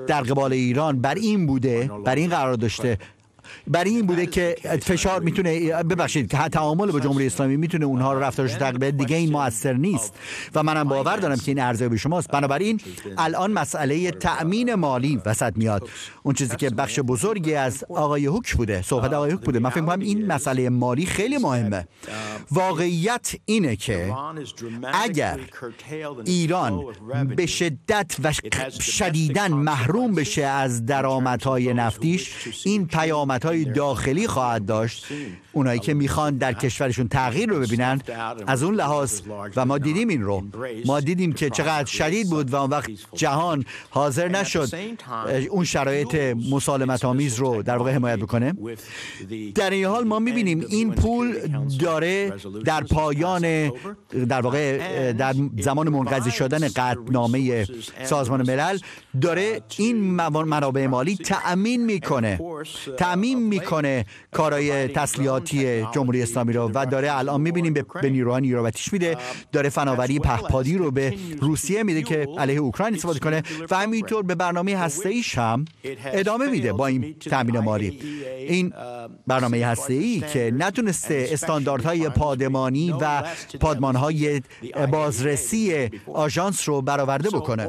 در 0.07 0.21
قبال 0.21 0.53
ایران 0.53 1.01
بر 1.01 1.15
این 1.15 1.45
بوده 1.45 1.91
بر 2.05 2.15
این 2.15 2.29
قرار 2.29 2.53
داشته 2.53 2.97
برای 3.67 3.89
این 3.89 4.05
بوده 4.05 4.25
که 4.25 4.55
فشار 4.81 5.21
می‌تونه 5.21 5.83
ببخشید 5.83 6.31
که 6.31 6.37
تعامل 6.37 6.91
با 6.91 6.99
جمهوری 6.99 7.25
اسلامی 7.25 7.57
می‌تونه 7.57 7.85
اونها 7.85 8.13
رو 8.13 8.19
رفتارش 8.19 8.53
تقریبا 8.53 8.89
دیگه 8.89 9.15
این 9.15 9.31
موثر 9.31 9.73
نیست. 9.73 10.13
و 10.55 10.63
منم 10.63 10.83
باور 10.83 11.17
دارم 11.17 11.37
که 11.37 11.51
این 11.51 11.59
ارزیابی 11.59 11.97
شماست. 11.97 12.31
بنابراین 12.31 12.81
الان 13.17 13.51
مسئله 13.51 14.11
تأمین 14.11 14.73
مالی 14.75 15.21
وسط 15.25 15.53
میاد. 15.55 15.89
اون 16.23 16.35
چیزی 16.35 16.55
که 16.55 16.69
بخش 16.69 16.99
بزرگی 16.99 17.53
از 17.53 17.83
آقای 17.89 18.25
هوک 18.25 18.55
بوده 18.55 18.81
صحبت 18.81 19.13
آقای 19.13 19.31
هوک 19.31 19.41
بوده. 19.41 19.59
من 19.59 19.69
فکر 19.69 19.81
کنم 19.81 19.99
این 19.99 20.27
مسئله 20.27 20.69
مالی 20.69 21.05
خیلی 21.05 21.37
مهمه. 21.37 21.87
واقعیت 22.51 23.31
اینه 23.45 23.75
که 23.75 24.15
اگر 24.93 25.39
ایران 26.25 26.85
به 27.35 27.45
شدت 27.45 28.15
و 28.23 28.33
شدیدن 28.81 29.51
محروم 29.51 30.15
بشه 30.15 30.43
از 30.43 30.85
درآمدهای 30.85 31.73
نفتیش 31.73 32.33
این 32.65 32.87
پیامدهای 33.39 33.73
داخلی 33.73 34.27
خواهد 34.27 34.65
داشت. 34.65 35.05
اونایی 35.51 35.79
که 35.79 35.93
می‌خوان 35.93 36.37
در 36.37 36.53
کشورشون 36.53 37.07
تغییر 37.07 37.49
رو 37.49 37.59
ببینن 37.59 38.01
از 38.47 38.63
اون 38.63 38.75
لحاظ 38.75 39.21
و 39.55 39.65
ما 39.65 39.77
دیدیم 39.77 40.07
این 40.07 40.21
رو. 40.21 40.43
ما 40.85 40.99
دیدیم 40.99 41.33
که 41.33 41.49
چقدر 41.49 41.85
شدید 41.85 42.29
بود 42.29 42.53
و 42.53 42.55
اون 42.55 42.69
وقت 42.69 42.89
جهان 43.13 43.65
حاضر 43.89 44.27
نشد 44.27 44.69
اون 45.49 45.65
شرایط 45.65 46.15
مسالمت 46.51 47.05
آمیز 47.05 47.35
رو 47.35 47.63
در 47.63 47.77
واقع 47.77 47.91
حمایت 47.91 48.19
بکنه. 48.19 48.53
در 49.55 49.69
این 49.69 49.85
حال 49.85 50.03
ما 50.03 50.19
می‌بینیم 50.19 50.65
این 50.69 50.91
پول 50.91 51.35
داره 51.79 52.33
در 52.65 52.83
پایان 52.83 53.71
در 54.29 54.41
واقع 54.41 55.11
در 55.11 55.35
زمان 55.59 55.89
منقضی 55.89 56.31
شدن 56.31 56.67
قطعنامه 56.67 57.67
سازمان 58.03 58.41
ملل 58.41 58.77
داره 59.21 59.61
این 59.77 60.01
منابع 60.25 60.87
مالی 60.87 61.15
تأمین 61.15 61.85
می‌کنه. 61.85 62.39
تأمین 62.97 63.47
می‌کنه 63.47 64.05
کارهای 64.31 64.87
تسلیحاتی 65.49 65.87
جمهوری 65.93 66.21
اسلامی 66.21 66.53
رو 66.53 66.71
و 66.73 66.85
داره 66.85 67.17
الان 67.17 67.41
می‌بینیم 67.41 67.73
به, 67.73 67.85
به 68.01 68.09
نیروها 68.09 68.39
نیروبتیش 68.39 68.93
میده. 68.93 69.17
داره 69.51 69.69
فناوری 69.69 70.19
پهپادی 70.19 70.77
رو 70.77 70.91
به 70.91 71.13
روسیه 71.41 71.83
میده 71.83 72.01
که 72.01 72.27
علیه 72.37 72.59
اوکراین 72.59 72.93
استفاده 72.93 73.19
کنه 73.19 73.43
و 73.71 73.77
همینطور 73.77 74.23
به 74.23 74.35
برنامه 74.35 74.77
هسته 74.77 75.09
ایش 75.09 75.37
هم 75.37 75.65
ادامه 76.05 76.47
میده 76.47 76.73
با 76.73 76.87
این 76.87 77.15
تامین 77.19 77.59
مالی. 77.59 77.99
این 78.47 78.73
برنامه 79.27 79.65
هسته 79.65 79.93
ای 79.93 80.23
که 80.33 80.53
نتونسته 80.57 81.29
استانداردهای 81.31 82.09
پادمانی 82.09 82.91
و 83.01 83.23
پادمانهای 83.59 84.41
بازرسی 84.91 85.89
آژانس 86.13 86.69
رو 86.69 86.81
برآورده 86.81 87.29
بکنه. 87.29 87.67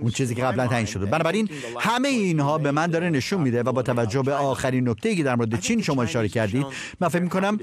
اون 0.00 0.10
چیزی 0.10 0.34
که 0.34 0.42
قبلا 0.42 0.66
تعیین 0.66 0.86
شده. 0.86 1.06
بنابراین 1.06 1.48
همه 1.78 2.08
اینها 2.08 2.58
به 2.58 2.70
من 2.70 2.86
داره 2.86 3.10
نشون 3.10 3.40
میده 3.40 3.62
و 3.62 3.72
با 3.72 3.82
توجه 3.82 4.22
به 4.22 4.34
آخرین 4.34 4.88
نکته 4.88 5.16
که 5.16 5.22
در 5.22 5.34
مورد 5.34 5.60
چین 5.60 5.82
شما 5.82 6.02
اشاره 6.02 6.28
کردید 6.28 6.66
من 7.00 7.08
فکر 7.08 7.22
می‌کنم 7.22 7.58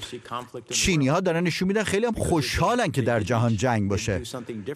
چینی 0.70 1.08
ها 1.08 1.20
دارن 1.20 1.44
نشون 1.44 1.68
میدن 1.68 1.84
خیلی 1.84 2.06
هم 2.06 2.14
خوشحالن 2.14 2.92
که 2.92 3.02
در 3.02 3.20
جهان 3.20 3.56
جنگ 3.56 3.90
باشه. 3.90 4.22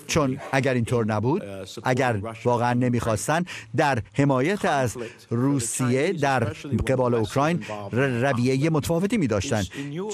چون 0.07 0.37
اگر 0.51 0.73
اینطور 0.73 1.05
نبود 1.05 1.43
اگر 1.83 2.21
واقعا 2.45 2.73
نمی‌خواستن 2.73 3.45
در 3.75 4.01
حمایت 4.13 4.65
از 4.65 4.97
روسیه 5.29 6.13
در 6.13 6.43
قبال 6.87 7.15
اوکراین 7.15 7.63
رویه 7.91 8.69
متفاوتی 8.69 9.17
می 9.17 9.27
داشتن 9.27 9.63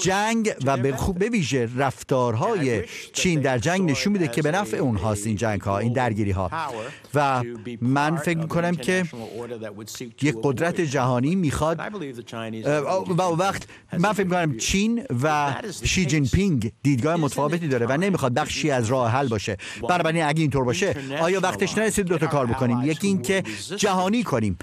جنگ 0.02 0.54
و 0.64 0.76
به 0.76 0.96
خوب 0.96 1.18
به 1.18 1.28
ویژه 1.28 1.68
رفتارهای 1.76 2.82
چین 3.12 3.40
در 3.40 3.58
جنگ 3.58 3.90
نشون 3.90 4.12
میده 4.12 4.28
که 4.28 4.42
به 4.42 4.50
نفع 4.50 4.76
اونهاست 4.76 5.26
این 5.26 5.36
جنگ 5.36 5.60
ها 5.60 5.78
این 5.78 5.92
درگیری 5.92 6.30
ها 6.30 6.50
و 7.16 7.42
من 7.80 8.16
فکر 8.16 8.38
می‌کنم 8.38 8.74
که 8.74 9.04
یک 10.22 10.36
قدرت 10.42 10.80
جهانی 10.80 11.34
می‌خواد 11.34 11.80
و 13.18 13.22
وقت 13.22 13.62
من 13.98 14.12
فکر 14.12 14.24
می‌کنم 14.24 14.56
چین 14.56 15.04
و 15.22 15.54
شی 15.84 16.06
جین 16.06 16.26
پینگ 16.26 16.72
دیدگاه 16.82 17.16
متفاوتی 17.16 17.68
داره 17.68 17.86
و 17.86 17.96
نمی‌خواد 17.96 18.34
بخشی 18.34 18.70
از 18.70 18.86
راه 18.86 19.10
حل 19.10 19.28
باشه. 19.28 19.56
بنابراین 19.88 20.24
اگه 20.24 20.40
اینطور 20.40 20.64
باشه 20.64 20.96
آیا 21.20 21.40
وقتش 21.40 21.78
نرسید 21.78 22.06
دو 22.06 22.18
تا 22.18 22.26
کار 22.26 22.46
بکنیم؟ 22.46 22.82
یکی 22.84 23.06
اینکه 23.06 23.42
جهانی 23.76 24.22
کنیم. 24.22 24.58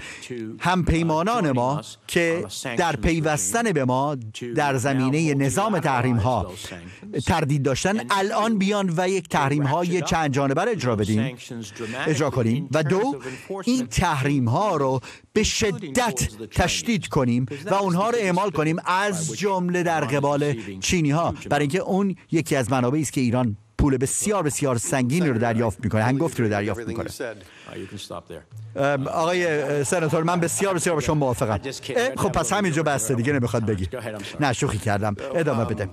هم 0.58 0.84
پیمانان 0.84 1.52
ما 1.52 1.82
که 2.06 2.46
در 2.76 2.96
پیوستن 2.96 3.72
به 3.72 3.84
ما 3.84 4.16
در 4.54 4.76
زمینه 4.76 5.34
نظام 5.34 5.78
تحریم 5.78 6.16
ها 6.16 6.52
تردید 7.26 7.62
داشتن 7.62 8.00
الان 8.10 8.58
بیان 8.58 8.94
و 8.96 9.08
یک 9.08 9.28
تحریم 9.28 9.62
های 9.62 10.02
چند 10.02 10.32
جانبه 10.32 10.62
اجرا 10.62 10.96
بدیم. 10.96 11.36
اجرا 12.06 12.30
کنیم 12.30 12.43
و 12.74 12.82
دو 12.82 13.20
این 13.64 13.86
تحریم 13.86 14.48
ها 14.48 14.76
رو 14.76 15.00
به 15.32 15.42
شدت 15.42 16.28
تشدید 16.50 17.08
کنیم 17.08 17.46
و 17.66 17.74
اونها 17.74 18.10
رو 18.10 18.16
اعمال 18.20 18.50
کنیم 18.50 18.76
از 18.84 19.32
جمله 19.36 19.82
در 19.82 20.00
قبال 20.00 20.54
چینی 20.80 21.10
ها 21.10 21.34
برای 21.50 21.62
اینکه 21.62 21.78
اون 21.78 22.16
یکی 22.32 22.56
از 22.56 22.70
منابعی 22.70 23.02
است 23.02 23.12
که 23.12 23.20
ایران 23.20 23.56
پول 23.78 23.96
بسیار 23.96 24.42
بسیار 24.42 24.78
سنگین 24.78 25.26
رو 25.26 25.38
دریافت 25.38 25.84
می‌کنه 25.84 26.02
هنگفتی 26.02 26.42
رو 26.42 26.48
دریافت 26.48 26.80
می‌کنه. 26.88 27.10
آقای 29.06 29.84
سناتور 29.84 30.22
من 30.22 30.40
بسیار 30.40 30.74
بسیار 30.74 30.94
با 30.94 31.00
شما 31.00 31.14
موافقم. 31.14 31.60
خب 32.16 32.28
پس 32.28 32.52
همینجا 32.52 32.82
بسته 32.82 33.14
دیگه 33.14 33.32
نمی‌خواد 33.32 33.66
بگی. 33.66 33.88
نه 34.40 34.52
شوخی 34.52 34.78
کردم. 34.78 35.16
ادامه 35.34 35.64
بده. 35.64 35.88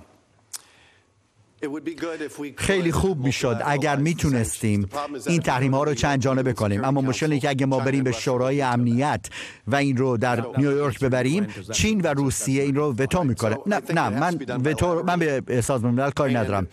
خیلی 2.56 2.92
خوب 2.92 3.24
می‌شد 3.24 3.60
اگر 3.64 3.96
می‌تونستیم 3.96 4.88
این 5.26 5.40
تحریم 5.40 5.74
ها 5.74 5.84
رو 5.84 5.94
چند 5.94 6.20
جانبه 6.20 6.52
کنیم 6.52 6.84
اما 6.84 7.00
مشکل 7.00 7.26
اینه 7.26 7.40
که 7.40 7.48
اگه 7.48 7.66
ما 7.66 7.78
بریم 7.78 8.04
به 8.04 8.12
شورای 8.12 8.62
امنیت 8.62 9.26
و 9.66 9.76
این 9.76 9.96
رو 9.96 10.16
در 10.16 10.44
نیویورک 10.58 11.00
ببریم 11.00 11.46
چین 11.72 12.00
و 12.00 12.06
روسیه 12.06 12.62
این 12.62 12.74
رو 12.74 12.94
وتو 12.98 13.24
می‌کنه. 13.24 13.56
نه 13.66 13.80
نه 13.94 14.08
من 14.08 14.38
وتو 14.64 15.02
من 15.02 15.18
به 15.18 15.60
سازمان 15.60 15.94
ملل 15.94 16.10
کاری 16.10 16.34
ندارم. 16.34 16.66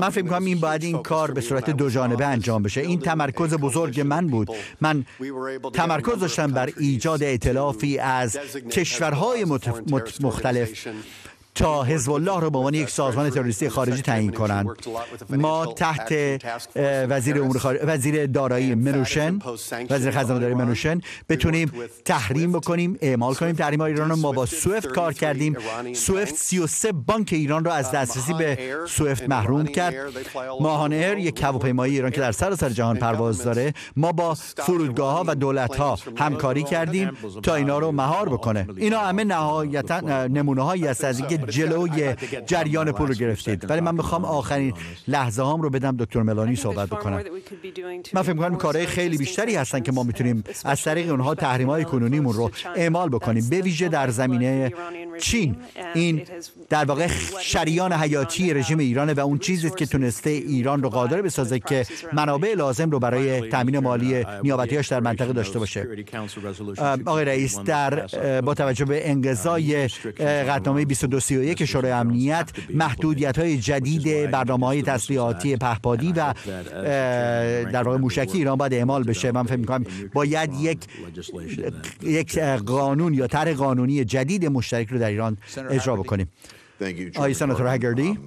من 0.00 0.08
فکر 0.08 0.24
می‌کنم 0.24 0.44
این 0.44 0.60
باید 0.60 0.82
این 0.82 1.02
کار 1.02 1.30
به 1.30 1.40
صورت 1.40 1.70
دو 1.70 1.90
جانبه 1.90 2.26
انجام 2.26 2.62
بشه. 2.62 2.80
این 2.80 3.00
تمرکز 3.00 3.54
بزرگ 3.54 4.00
من 4.00 4.26
بود. 4.26 4.48
من 4.80 5.04
تمرکز 5.72 6.20
داشتم 6.20 6.46
بر 6.46 6.70
ایجاد 6.78 7.22
ائتلافی 7.22 7.98
از 7.98 8.38
کشورهای 8.70 9.44
مختلف. 10.20 10.86
تا 11.54 11.82
حزب 11.82 12.12
الله 12.12 12.40
رو 12.40 12.50
به 12.50 12.58
عنوان 12.58 12.74
یک 12.74 12.90
سازمان 12.90 13.30
تروریستی 13.30 13.68
خارجی 13.68 14.02
تعیین 14.02 14.32
کنند. 14.32 14.66
ما 15.30 15.66
تحت 15.66 16.14
وزیر 17.08 17.42
امور 17.42 17.78
وزیر 17.82 18.26
دارایی 18.26 18.74
منوشن 18.74 19.38
وزیر 19.90 20.10
خزانه 20.10 20.40
داری 20.40 20.54
منوشن 20.54 21.00
بتونیم 21.28 21.72
تحریم 22.04 22.52
بکنیم 22.52 22.98
اعمال 23.00 23.34
کنیم 23.34 23.52
تحریم 23.56 23.80
ایران 23.80 24.10
رو. 24.10 24.16
ما 24.16 24.32
با 24.32 24.46
سوفت 24.46 24.86
کار 24.86 25.12
کردیم. 25.12 25.56
سوفت 25.94 26.34
33 26.34 26.92
بانک 26.92 27.28
ایران 27.32 27.64
رو 27.64 27.70
از 27.70 27.90
دسترسی 27.90 28.34
به 28.34 28.58
سوفت 28.88 29.28
محروم 29.28 29.66
کرد. 29.66 29.94
ماهان 30.60 30.92
ایر 30.92 31.18
یک 31.18 31.42
هواپیمایی 31.42 31.94
ایران 31.94 32.10
که 32.10 32.20
در 32.20 32.32
سراسر 32.32 32.68
سر 32.68 32.74
جهان 32.74 32.96
پرواز 32.96 33.44
داره. 33.44 33.74
ما 33.96 34.12
با 34.12 34.34
فرودگاه 34.34 35.12
ها 35.12 35.24
و 35.26 35.34
دولت 35.34 35.76
ها 35.76 35.98
همکاری 36.16 36.62
کردیم 36.62 37.10
تا 37.42 37.54
اینا 37.54 37.78
رو 37.78 37.92
مهار 37.92 38.28
بکنه. 38.28 38.66
اینا 38.76 39.00
همه 39.00 39.24
نهایتا 39.24 40.26
نمونه 40.26 40.62
هایی 40.62 40.86
از 40.86 40.98
جلوی 41.48 42.14
جریان 42.46 42.92
پول 42.92 43.08
رو 43.08 43.14
گرفتید. 43.14 43.70
ولی 43.70 43.80
من 43.80 43.94
می‌خوام 43.94 44.24
آخرین 44.24 44.74
لحظه 45.08 45.42
هام 45.42 45.62
رو 45.62 45.70
بدم 45.70 45.96
دکتر 45.96 46.22
ملانی 46.22 46.56
صحبت 46.56 46.88
بکنم. 46.88 47.22
من 48.12 48.22
فکر 48.22 48.32
می‌کنم 48.32 48.56
کارهای 48.56 48.86
خیلی 48.86 49.18
بیشتری 49.18 49.54
هستن 49.54 49.80
که 49.80 49.92
ما 49.92 50.02
می‌تونیم 50.02 50.44
از 50.64 50.82
طریق 50.82 51.10
اونها 51.10 51.34
تحریم 51.34 51.68
های 51.68 51.84
کنونیمون 51.84 52.34
رو 52.34 52.50
اعمال 52.76 53.08
بکنیم. 53.08 53.48
به 53.50 53.60
ویژه 53.60 53.88
در 53.88 54.10
زمینه 54.10 54.72
چین. 55.20 55.56
این 55.94 56.22
در 56.68 56.84
واقع 56.84 57.06
شریان 57.42 57.92
حیاتی 57.92 58.54
رژیم 58.54 58.78
ایرانه 58.78 59.14
و 59.14 59.20
اون 59.20 59.38
چیزی 59.38 59.70
که 59.70 59.86
تونسته 59.86 60.30
ایران 60.30 60.82
رو 60.82 60.88
قادر 60.88 61.22
بسازه 61.22 61.58
که 61.58 61.86
منابع 62.12 62.54
لازم 62.54 62.90
رو 62.90 62.98
برای 62.98 63.48
تامین 63.48 63.78
مالی 63.78 64.24
نیابتیاش 64.42 64.88
در 64.88 65.00
منطقه 65.00 65.32
داشته 65.32 65.58
باشه. 65.58 65.88
آقای 67.06 67.24
رئیس 67.24 67.58
در 67.58 68.06
با 68.40 68.54
توجه 68.54 68.84
به 68.84 69.10
انقضای 69.10 69.88
قطعنامه 70.18 70.84
2231 70.84 71.64
شورای 71.64 71.92
امنیت 71.92 72.50
محدودیت 72.74 73.38
های 73.38 73.58
جدید 73.58 74.30
برنامه 74.30 74.66
های 74.66 74.82
تسلیحاتی 74.82 75.56
پهپادی 75.56 76.12
و 76.12 76.34
در 77.72 77.82
واقع 77.82 77.98
موشکی 77.98 78.38
ایران 78.38 78.56
باید 78.56 78.74
اعمال 78.74 79.04
بشه. 79.04 79.32
من 79.32 79.42
فکر 79.42 79.56
می‌کنم 79.56 79.84
باید 80.12 80.54
یک 80.60 80.78
یک 82.02 82.38
قانون 82.66 83.14
یا 83.14 83.26
طرح 83.26 83.52
قانونی 83.52 84.04
جدید 84.04 84.46
مشترک 84.46 84.88
رو 84.88 84.98
در 84.98 85.09
ایران 85.10 85.36
اجرا 85.70 85.96
بکنیم. 85.96 86.28
آقای 87.16 87.34
سناتور 87.34 87.74
هگردی. 87.74 88.18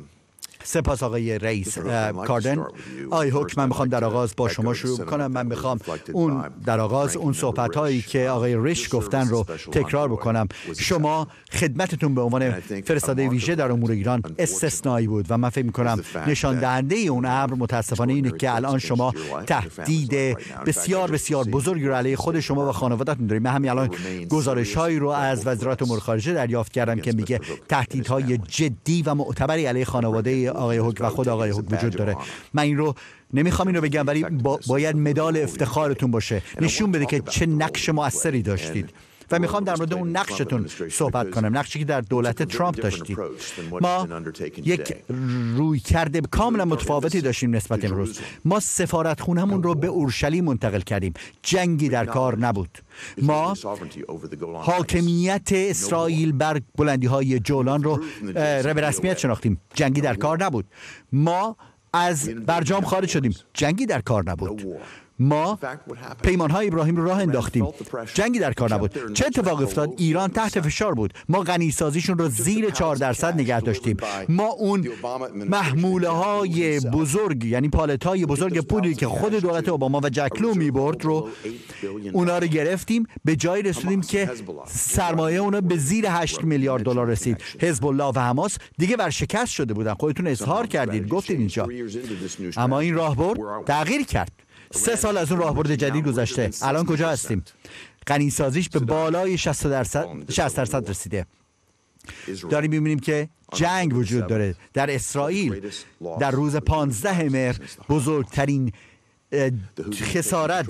سپاس 0.64 1.04
آقای 1.04 1.40
رئیس 1.40 1.78
کاردن. 2.26 2.66
آقای 3.12 3.30
حکم 3.30 3.62
من 3.62 3.68
می‌خوام 3.68 3.88
در 3.88 4.04
آغاز 4.04 4.34
با 4.38 4.50
شما 4.50 4.74
شروع 4.74 4.98
کنم. 4.98 5.32
من 5.32 5.46
می‌خوام 5.46 5.80
اون 6.14 6.44
در 6.66 6.80
آغاز 6.80 7.16
اون 7.16 7.34
صحبت 7.34 7.76
هایی 7.76 8.02
که 8.02 8.30
آقای 8.30 8.58
ریش 8.58 8.96
گفتن 8.96 9.28
رو 9.28 9.44
تکرار 9.72 10.10
بکنم. 10.10 10.48
شما 10.78 11.28
خدمتتون 11.52 12.16
به 12.16 12.22
عنوان 12.22 12.52
فرستاده 12.62 13.30
ویژه 13.30 13.56
در 13.56 13.72
امور 13.72 13.92
ایران 13.92 14.22
استثنایی 14.40 15.08
بود 15.08 15.26
و 15.30 15.38
من 15.38 15.50
فکر 15.50 15.66
می‌کنم 15.66 16.02
نشان 16.28 16.60
دهنده 16.60 16.96
اون 16.96 17.26
امر 17.26 17.54
متاسفانه 17.54 18.14
اینه 18.14 18.32
که 18.32 18.56
الان 18.56 18.80
شما 18.80 19.14
تهدید 19.48 20.38
بسیار 20.66 21.12
بسیار 21.12 21.44
بزرگی 21.44 21.88
رو 21.88 21.94
علیه 21.94 22.16
خود 22.16 22.40
شما 22.40 22.70
و 22.70 22.72
خانوادهتون 22.72 23.28
دارید 23.28 23.44
من 23.44 23.52
همین 23.52 23.72
الان 23.72 23.90
گزارش 24.30 24.76
هایی 24.76 25.00
رو 25.00 25.10
از 25.10 25.48
وزارت 25.48 25.82
امور 25.82 26.00
خارجه 26.00 26.34
دریافت 26.34 26.72
کردم 26.72 27.00
که 27.00 27.12
میگه 27.12 27.40
تهدیدهای 27.70 28.38
جدی 28.38 29.02
و 29.02 29.14
معتبری 29.16 29.66
علیه 29.66 29.86
خانواده 29.86 30.52
آقای 30.56 30.78
حک 30.78 30.98
و 31.00 31.10
خود 31.10 31.30
آقای 31.30 31.52
حک 31.52 31.72
وجود 31.72 31.96
داره. 31.96 32.16
من 32.54 32.64
این 32.64 32.78
رو 32.78 32.96
نمی‌خوام 33.34 33.68
این 33.68 33.76
رو 33.76 33.82
بگم 33.82 34.08
ولی 34.08 34.26
باید 34.68 34.96
مدال 34.96 35.38
افتخارتون 35.38 36.12
باشه. 36.12 36.42
نشون 36.62 36.92
بده 36.92 37.06
که 37.06 37.20
چه 37.20 37.46
نقش 37.46 37.90
موثری 37.90 38.42
داشتید. 38.42 38.90
و 39.32 39.40
می‌خوام 39.40 39.64
در 39.64 39.76
مورد 39.76 39.94
اون 39.94 40.10
نقشتون 40.10 40.68
صحبت 40.92 41.32
کنم. 41.32 41.58
نقشی 41.58 41.80
که 41.80 41.86
در 41.86 42.02
دولت 42.02 42.44
ترامپ 42.44 42.76
داشتید. 42.76 43.18
ما 43.82 44.08
یک 44.58 44.96
روی 45.56 45.80
کرده 45.80 46.22
کاملا 46.22 46.66
متفاوتی 46.66 47.22
داشتیم 47.22 47.56
نسبت 47.56 47.86
امروز. 47.86 48.20
ما 48.46 48.60
سفارت 48.60 49.22
خونمون 49.22 49.64
رو 49.64 49.76
به 49.76 49.88
اورشلیم 49.88 50.46
منتقل 50.46 50.82
کردیم. 50.82 51.14
جنگی 51.42 51.90
در 51.90 52.06
کار 52.06 52.40
نبود. 52.40 52.78
ما 53.22 53.54
حاکمیت 54.54 55.50
اسرائیل 55.52 56.32
بر 56.32 56.62
بلندی 56.76 57.08
های 57.08 57.40
جولان 57.40 57.84
رو 57.84 58.00
به 58.34 58.74
رسمیت 58.74 59.18
شناختیم. 59.18 59.62
جنگی 59.74 60.02
در 60.02 60.16
کار 60.16 60.44
نبود. 60.44 60.66
ما 61.12 61.58
از 61.94 62.30
برجام 62.30 62.84
خارج 62.84 63.10
شدیم. 63.10 63.36
جنگی 63.54 63.86
در 63.86 64.02
کار 64.02 64.30
نبود. 64.30 64.64
ما 65.24 65.60
پیمان 66.24 66.52
های 66.52 66.68
ابراهیم 66.68 66.96
رو 66.96 67.06
راه 67.06 67.20
انداختیم. 67.20 67.68
جنگی 68.14 68.40
در 68.40 68.54
کار 68.54 68.74
نبود. 68.74 69.14
چه 69.14 69.26
اتفاق 69.26 69.62
افتاد؟ 69.62 69.90
ایران 69.98 70.30
تحت 70.30 70.62
فشار 70.62 70.94
بود. 70.94 71.14
ما 71.30 71.40
غنی 71.40 71.72
سازیشون 71.72 72.18
رو 72.18 72.30
زیر 72.30 72.70
4 72.70 72.96
درصد 72.96 73.34
نگه 73.34 73.62
داشتیم. 73.62 73.98
ما 74.30 74.48
اون 74.48 74.88
محموله 75.36 76.10
های 76.10 76.80
بزرگ 76.80 77.44
یعنی 77.44 77.70
پالت 77.70 78.06
های 78.06 78.26
بزرگ 78.26 78.60
پولی 78.60 78.96
که 78.96 79.08
خود 79.08 79.36
دولت 79.36 79.70
اوباما 79.70 80.02
و 80.04 80.10
جکلو 80.10 80.54
می 80.54 80.72
برد 80.72 81.06
رو 81.06 81.30
اونا 82.14 82.38
رو 82.38 82.48
گرفتیم. 82.48 83.06
به 83.26 83.36
جایی 83.36 83.64
رسیدیم 83.64 84.02
که 84.02 84.30
سرمایه 84.68 85.40
اونا 85.40 85.62
به 85.62 85.78
زیر 85.78 86.06
8 86.10 86.44
میلیارد 86.44 86.84
دلار 86.84 87.08
رسید. 87.08 87.38
حزب 87.60 87.86
الله 87.86 88.04
و 88.16 88.20
حماس 88.20 88.58
دیگه 88.78 88.96
ورشکست 88.96 89.52
شده 89.52 89.74
بودن. 89.74 89.94
خودتون 89.94 90.28
اظهار 90.28 90.68
کردید. 90.68 91.08
گفتید 91.08 91.40
اینجا. 91.40 91.68
اما 92.58 92.80
این 92.80 92.96
راهبرد 92.96 93.66
تغییر 93.66 94.04
کرد. 94.04 94.32
سه 94.76 94.96
سال 94.96 95.18
از 95.18 95.32
اون 95.32 95.42
راهبرد 95.42 95.76
جدید 95.76 96.08
گذشته. 96.08 96.50
الان 96.62 96.86
کجا 96.86 97.10
هستیم؟ 97.10 97.44
غنیسازیش 98.08 98.70
به 98.70 98.80
بالای 98.80 99.38
60 99.38 99.68
درصد 99.68 100.32
60 100.32 100.56
درصد 100.56 100.90
رسیده. 100.90 101.26
داریم 102.50 102.72
می‌بینیم 102.72 103.00
که 103.00 103.30
جنگ 103.54 103.96
وجود 103.96 104.28
داره. 104.28 104.56
در 104.74 104.96
اسرائیل 104.96 105.70
در 106.20 106.32
روز 106.32 106.56
15 106.56 107.30
مهر 107.30 107.60
بزرگترین 107.90 108.72
خسارت 109.94 110.66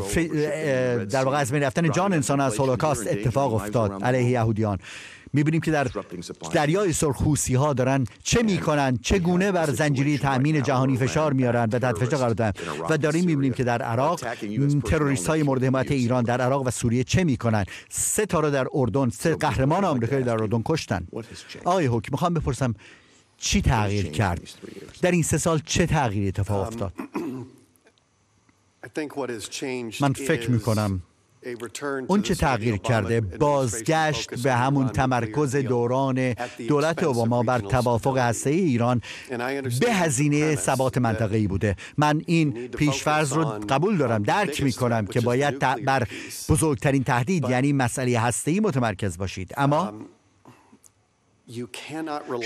در 1.10 1.24
واقع 1.24 1.38
از 1.38 1.52
بین 1.52 1.64
رفتن 1.64 1.92
جان 1.92 2.14
انسان 2.14 2.40
از 2.40 2.58
هولوکاست 2.58 3.08
اتفاق 3.08 3.54
افتاد 3.54 4.04
علیه 4.04 4.30
یهودیان. 4.30 4.80
می‌بینیم 5.34 5.62
که 5.62 5.72
در 5.72 5.88
دریای 6.54 6.94
سرخوسی 6.94 7.56
ها 7.56 7.74
دارن 7.74 8.04
چه 8.24 8.44
می‌کنن 8.44 8.98
چگونه 9.02 9.52
بر 9.52 9.70
زنجیره 9.70 10.18
تامین 10.18 10.62
جهانی 10.64 10.98
فشار 10.98 11.34
میارن 11.34 11.70
و 11.72 11.80
تحت 11.80 11.98
فشار 11.98 12.20
قرار 12.20 12.34
دادن؟ 12.34 12.52
و 12.90 12.98
داریم 12.98 13.26
می‌بینیم 13.26 13.54
که 13.54 13.64
در 13.64 13.82
عراق 13.82 14.22
تروریست 14.86 15.28
های 15.28 15.44
مورد 15.44 15.64
حمایت 15.64 15.92
ایران 15.92 16.24
در 16.24 16.42
عراق 16.42 16.68
و 16.68 16.72
سوریه 16.72 17.04
چه 17.04 17.24
می‌کنن؟ 17.24 17.66
سه 17.90 18.26
تا 18.26 18.40
رو 18.40 18.52
در 18.52 18.68
اردن 18.74 19.10
سه 19.10 19.36
قهرمان 19.36 19.86
آمریکایی 19.86 20.24
در 20.24 20.42
اردن 20.42 20.62
کشتن. 20.66 21.08
آقای 21.64 21.86
حکم 21.86 22.10
می‌خوام 22.12 22.34
بپرسم 22.34 22.74
چی 23.38 23.62
تغییر 23.62 24.08
کرد؟ 24.08 24.42
در 25.02 25.12
این 25.12 25.24
سه 25.24 25.38
سال 25.38 25.62
چه 25.66 25.86
تغییری 25.86 26.28
اتفاق 26.28 26.68
افتاد؟ 26.68 26.94
من 30.02 30.14
فکر 30.14 30.52
می‌کنم 30.52 31.02
اون 32.08 32.22
چه 32.22 32.36
تغییر 32.36 32.78
کرده 32.78 33.22
بازگشت 33.22 34.42
به 34.44 34.54
همون 34.54 34.90
تمرکز 34.90 35.56
دوران 35.56 36.36
دولت 36.68 37.04
اوباما 37.04 37.44
بر 37.44 37.60
توافق 37.60 38.18
هسته 38.18 38.50
ایران 38.50 39.02
به 39.80 39.94
هزینه 39.94 40.56
ثبات 40.56 40.98
منطقه‌ای 40.98 41.48
بوده. 41.48 41.76
من 41.98 42.22
این 42.26 42.68
پیشفرض 42.68 43.34
رو 43.34 43.46
قبول 43.46 43.98
دارم 43.98 44.24
درک 44.24 44.64
می 44.64 44.72
کنم 44.72 45.06
که 45.06 45.22
باید 45.22 45.60
بر 45.60 46.08
بزرگترین 46.50 47.04
تهدید 47.04 47.50
یعنی 47.50 47.74
مسئله 47.74 48.20
هسته 48.20 48.60
متمرکز 48.60 49.18
باشید. 49.18 49.54
اما 49.58 49.94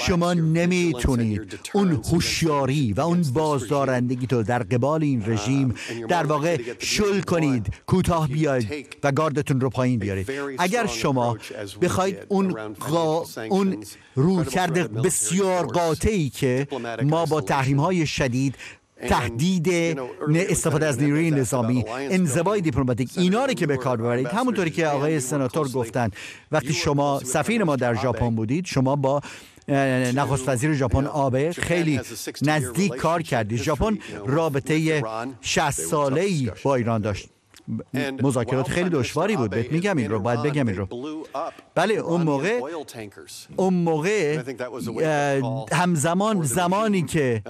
شما 0.07 0.33
نمی‌تونید 0.33 1.59
اون 1.73 1.91
هوشیاری 1.91 2.93
و 2.93 3.01
اون 3.01 3.21
بازدارندگی 3.21 4.27
تو 4.27 4.43
در 4.43 4.63
قبال 4.63 5.03
این 5.03 5.23
رژیم 5.25 5.75
در 6.09 6.25
واقع 6.25 6.61
شل 6.79 7.21
کنید 7.21 7.73
کوتاه 7.85 8.27
بیاید 8.27 8.87
و 9.03 9.11
گاردتون 9.11 9.61
رو 9.61 9.69
پایین 9.69 9.99
بیارید. 9.99 10.31
اگر 10.57 10.85
شما 10.85 11.37
بخواید 11.81 12.17
اون 12.27 12.73
غا... 12.73 13.23
اون 13.49 13.83
رو 14.15 14.43
کرده 14.43 14.87
بسیار 14.87 15.65
قاطعی 15.65 16.29
که 16.29 16.67
ما 17.03 17.25
با 17.25 17.41
تحریم 17.41 17.79
های 17.79 18.07
شدید 18.07 18.55
تهدید 19.09 19.69
استفاده 20.35 20.85
از 20.85 21.01
نیروی 21.01 21.31
نظامی 21.31 21.85
انزوای 21.87 22.61
دیپلماتیک. 22.61 23.09
اینا 23.17 23.45
رو 23.45 23.53
که 23.53 23.67
به 23.67 23.77
کار 23.77 23.97
ببرید 23.97 24.27
همونطوری 24.27 24.69
که 24.71 24.87
آقای 24.87 25.19
سناتور 25.19 25.69
گفتن 25.69 26.09
وقتی 26.51 26.73
شما 26.73 27.21
سفیر 27.25 27.63
ما 27.63 27.75
در 27.75 27.95
ژاپن 27.95 28.35
بودید 28.35 28.65
شما 28.65 28.95
با 28.95 29.21
نخست 30.15 30.49
وزیر 30.49 30.73
ژاپن 30.73 31.05
آبه 31.05 31.51
خیلی 31.51 32.01
نزدیک 32.41 32.95
کار 32.95 33.21
کردید 33.21 33.61
ژاپن 33.61 33.97
رابطه 34.25 35.03
60 35.41 35.71
ساله 35.71 36.21
ای 36.21 36.51
با 36.63 36.75
ایران 36.75 37.01
داشت. 37.01 37.29
مذاکرات 38.21 38.69
خیلی 38.69 38.89
دشواری 38.89 39.35
بود 39.35 39.49
بهت 39.49 39.71
میگم 39.71 39.97
این 39.97 40.09
رو 40.09 40.19
باید 40.19 40.41
بگم 40.41 40.67
این 40.67 40.77
رو. 40.77 40.87
بله 41.75 41.93
اون 41.93 42.21
موقع 42.21 42.61
اون 43.55 43.73
موقع 43.73 44.41
همزمان 45.71 46.43
زمانی 46.43 47.01
که 47.01 47.41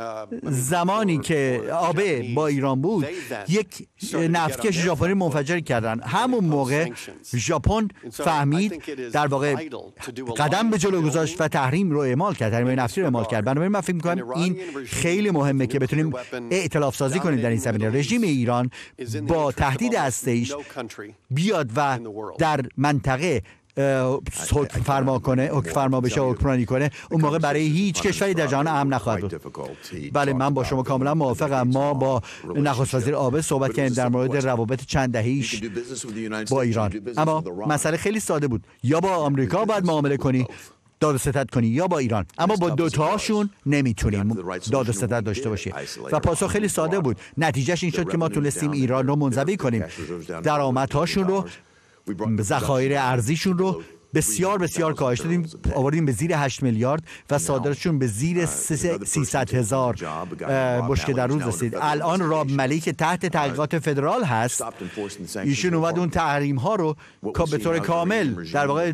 زمانی 0.43 1.17
که 1.17 1.61
آبه 1.73 2.33
با 2.35 2.47
ایران 2.47 2.81
بود 2.81 3.07
یک 3.47 3.87
نفتکش 4.13 4.73
ژاپنی 4.73 5.13
منفجر 5.13 5.59
کردن. 5.59 5.99
همون 5.99 6.45
موقع 6.45 6.89
ژاپن 7.35 7.87
فهمید 8.11 8.83
در 9.11 9.27
واقع 9.27 9.55
قدم 10.37 10.69
به 10.69 10.77
جلو 10.77 11.01
گذاشت 11.01 11.41
و 11.41 11.47
تحریم 11.47 11.91
رو 11.91 11.99
اعمال 11.99 12.33
کرد 12.33 12.51
تحریم 12.51 12.79
نفتی 12.79 13.01
رو 13.01 13.07
اعمال 13.07 13.25
کرد. 13.25 13.45
بنابراین 13.45 13.71
من 13.71 13.81
فکر 13.81 13.95
می‌کنم 13.95 14.29
این 14.29 14.57
خیلی 14.85 15.31
مهمه 15.31 15.67
که 15.67 15.79
بتونیم 15.79 16.13
ائتلاف 16.51 16.95
سازی 16.95 17.19
کنیم 17.19 17.41
در 17.41 17.49
این 17.49 17.59
زمینه. 17.59 17.89
رژیم 17.89 18.21
ایران 18.21 18.69
با 19.27 19.51
تهدید 19.51 19.95
هسته‌ایش 20.07 20.53
بیاد 21.29 21.69
و 21.75 21.99
در 22.37 22.65
منطقه 22.77 23.43
حکم 24.51 24.81
فرما 24.81 25.19
کنه 25.19 25.47
حکم 25.47 25.71
فرما 25.71 26.01
بشه 26.01 26.21
حکمرانی 26.21 26.65
کنه 26.65 26.91
اون 27.11 27.21
موقع 27.21 27.37
برای 27.37 27.61
هیچ 27.61 28.01
کشوری 28.01 28.33
در 28.33 28.47
جهان 28.47 28.67
امن 28.67 28.93
نخواهد 28.93 29.21
بود. 29.21 29.41
بله 30.13 30.33
من 30.33 30.49
با 30.49 30.63
شما 30.63 30.83
کاملا 30.83 31.13
موافقم. 31.13 31.67
ما 31.67 31.93
با 31.93 32.21
نخست 32.55 32.95
وزیر 32.95 33.15
آبه 33.15 33.41
صحبت 33.41 33.73
کردیم 33.73 33.93
در 33.93 34.07
مورد 34.09 34.35
روابط 34.47 34.85
چند 34.85 35.13
دهیش 35.13 35.61
با 36.49 36.61
ایران. 36.61 36.93
اما 37.17 37.43
مسئله 37.67 37.97
خیلی 37.97 38.19
ساده 38.19 38.47
بود. 38.47 38.63
یا 38.83 38.99
با 38.99 39.15
آمریکا 39.15 39.65
باید 39.65 39.85
معامله 39.85 40.17
کنی 40.17 40.47
داد 40.99 41.15
و 41.15 41.17
ستد 41.17 41.49
کنی 41.49 41.67
یا 41.67 41.87
با 41.87 41.97
ایران. 41.97 42.25
اما 42.37 42.55
با 42.55 42.69
دوتاشون 42.69 43.49
نمی‌تونیم 43.65 44.33
داد 44.71 44.89
و 44.89 44.91
ستد 44.91 45.23
داشته 45.23 45.49
باشیم. 45.49 45.73
و 46.11 46.19
پاسخ 46.19 46.51
خیلی 46.51 46.67
ساده 46.67 46.99
بود. 46.99 47.17
نتیجهش 47.37 47.83
این 47.83 47.91
شد 47.91 48.11
که 48.11 48.17
ما 48.17 48.29
تونستیم 48.29 48.71
ایران 48.71 49.07
رو 49.07 49.15
منزوی 49.15 49.57
کنیم. 49.57 49.83
درآمدهاشون 50.43 51.27
رو 51.27 51.45
ذخایر 52.41 52.97
ارزیشون 52.97 53.57
رو 53.57 53.83
بسیار 54.13 54.57
بسیار 54.57 54.93
کاهش 54.93 55.19
دادیم. 55.19 55.49
آوردیم 55.75 56.05
به 56.05 56.11
زیر 56.11 56.33
8 56.33 56.63
میلیارد 56.63 57.03
و 57.29 57.37
صادراتشون 57.37 57.99
به 57.99 58.07
زیر 58.07 58.45
300 58.45 59.53
هزار 59.53 59.95
بشکه 60.89 61.13
در 61.13 61.27
روز 61.27 61.41
رسید. 61.41 61.77
الان 61.81 62.29
راب 62.29 62.51
ملیک 62.51 62.89
تحت 62.89 63.25
تحقیقات 63.25 63.79
فدرال 63.79 64.23
هست 64.23 64.63
ایشون 65.43 65.73
اومد 65.73 65.99
اون 65.99 66.09
تحریم 66.09 66.55
ها 66.55 66.75
رو 66.75 66.95
به 67.51 67.57
طور 67.57 67.79
کامل 67.79 68.51
در 68.53 68.67
واقع 68.67 68.93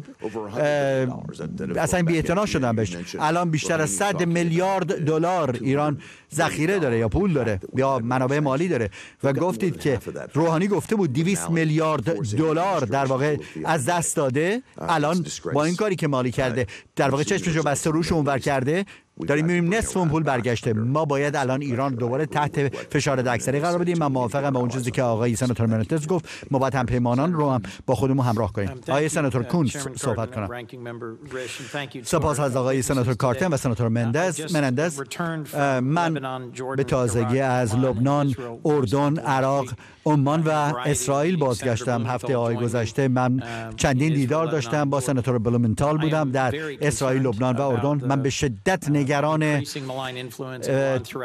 اصلا 1.76 2.04
بی 2.04 2.24
شدن 2.46 2.76
بهش. 2.76 3.16
الان 3.20 3.52
بیشتر 3.52 3.82
از 3.82 3.90
100 3.90 4.26
میلیارد 4.26 5.06
دلار 5.06 5.58
ایران 5.62 6.02
ذخیره 6.34 6.80
داره 6.80 6.98
یا 6.98 7.10
پول 7.10 7.34
داره 7.34 7.60
یا 7.76 8.00
منابع 8.00 8.40
مالی 8.40 8.68
داره. 8.68 8.90
و 9.24 9.34
گفتید 9.34 9.80
که 9.80 10.00
روحانی 10.34 10.68
گفته 10.68 10.96
بود 10.96 11.14
200 11.14 11.50
میلیارد 11.50 12.36
دلار 12.38 12.86
در 12.86 13.06
واقع 13.06 13.38
از 13.66 13.86
دست 13.86 14.16
داده. 14.16 14.62
الان 14.78 15.26
با 15.54 15.64
این 15.64 15.76
کاری 15.76 15.96
که 15.96 16.08
مالی 16.08 16.32
کرده 16.32 16.68
در 16.96 17.10
واقع 17.10 17.24
چشمش 17.24 17.56
رو 17.56 17.64
بسته 17.64 17.90
روش 17.90 18.12
اونور 18.12 18.40
کرده. 18.40 18.86
داریم 19.28 19.46
می‌بینیم 19.46 19.74
نصف 19.74 19.98
اون 19.98 20.10
پول 20.10 20.24
برگشته. 20.24 20.74
ما 20.74 21.06
باید 21.06 21.36
الان 21.36 21.62
ایران 21.62 21.96
دوباره 21.96 22.26
تحت 22.26 22.76
فشار 22.76 23.30
اکثری 23.30 23.60
قرار 23.60 23.78
بدیم. 23.78 23.98
من 23.98 24.08
موافقم 24.08 24.50
با 24.50 24.60
اون 24.60 24.70
چیزی 24.70 24.92
که 24.92 25.04
آقای 25.04 25.36
سناتور 25.36 25.66
منتز 25.66 26.08
گفت. 26.08 26.26
ما 26.52 26.60
باید 26.60 26.76
هم 26.76 26.86
پیمانان 26.86 27.34
رو 27.34 27.52
هم 27.52 27.62
با 27.86 27.96
خودمون 27.96 28.26
همراه 28.26 28.54
کنیم. 28.54 28.70
آقای 28.90 29.10
سناتور 29.10 29.44
کون 29.44 29.68
صحبت 29.96 30.36
کنم. 30.36 30.50
سپاس 32.04 32.40
از 32.40 32.56
آقای 32.56 32.82
سناتور 32.82 33.14
کاردین 33.14 33.54
و 33.54 33.58
سناتور 33.58 33.88
مندز. 33.88 34.54
منندز 34.54 35.02
من 35.82 36.14
به 36.76 36.84
تازگی 36.84 37.40
از 37.40 37.76
لبنان 37.76 38.36
اردن 38.66 39.18
عراق 39.18 39.66
عمان 40.06 40.42
و 40.42 40.50
اسرائیل 40.86 41.38
بازگشتم. 41.38 42.06
هفته 42.08 42.38
های 42.38 42.56
گذشته. 42.56 43.08
من 43.08 43.44
چندین 43.76 44.14
دیدار 44.14 44.48
داشتم 44.48 44.90
با 44.90 45.00
سناتور 45.00 45.38
بلومنتال 45.38 45.98
بودم. 45.98 46.32
در 46.32 46.56
اسرائیل 46.82 47.22
لبنان 47.22 47.56
و 47.56 47.62
اردن 47.62 48.08
من 48.08 48.22
به 48.22 48.30
شدت 48.30 48.90
نگران 48.90 49.44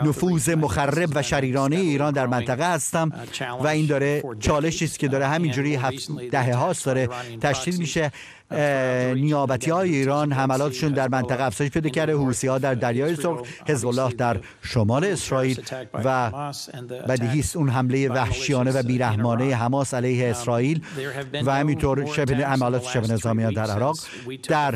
نفوذ 0.05 0.51
مخرب 0.51 1.11
و 1.15 1.23
شریرانه 1.23 1.77
ایران 1.77 2.13
در 2.13 2.27
منطقه 2.27 2.75
هستم 2.75 3.13
و 3.61 3.67
این 3.67 3.87
داره 3.87 4.23
چالشی 4.41 4.85
است 4.85 4.99
که 4.99 5.09
داره 5.09 5.27
همینجوری 5.27 5.75
هفت 5.75 6.11
دهه 6.31 6.55
هاست 6.55 6.87
داره 6.87 7.09
تشکیل 7.41 7.77
میشه. 7.77 8.13
نیابتی 9.15 9.71
های 9.71 9.95
ایران 9.95 10.33
حملاتشون 10.33 10.93
در 10.93 11.09
منطقه 11.09 11.45
افزایش 11.45 11.71
پیدا 11.71 11.91
کرده. 11.91 12.13
حوسی 12.13 12.47
ها 12.47 12.59
در 12.59 12.75
دریای 12.75 13.17
سرخ 13.17 13.41
حزب 13.67 13.89
الله 13.89 14.13
در 14.13 14.37
شمال 14.63 15.05
اسرائیل 15.05 15.63
و 16.05 16.31
بدیهی 17.09 17.45
اون 17.55 17.69
حمله 17.69 18.09
وحشیانه 18.09 18.71
و 18.71 18.83
بیرحمانه 18.83 19.55
حماس 19.55 19.95
علیه 19.95 20.31
اسرائیل 20.31 20.83
و 21.47 21.55
همینطور 21.55 22.07
شبه 22.07 22.35
حملات 22.35 22.83
شبه 22.83 23.13
نظامیان 23.13 23.53
در 23.53 23.71
عراق 23.71 23.99
در 24.49 24.75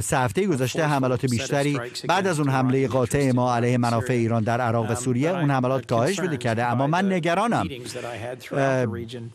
سه 0.00 0.18
هفته 0.18 0.46
گذشته 0.46 0.86
حملات 0.86 1.26
بیشتری 1.26 1.80
بعد 2.08 2.26
از 2.26 2.40
اون 2.40 2.48
حمله 2.48 2.88
قاطع 2.88 3.32
ما 3.32 3.54
علیه 3.56 3.78
منافع 3.78 4.12
ایران 4.12 4.42
در 4.42 4.60
عراق 4.60 4.90
و 4.90 4.94
سوریه 4.94 5.30
اون 5.30 5.50
حملات 5.50 5.86
کاهش 5.86 6.20
پیدا 6.20 6.36
کرده. 6.36 6.64
اما 6.64 6.86
من 6.86 7.12
نگرانم 7.12 7.68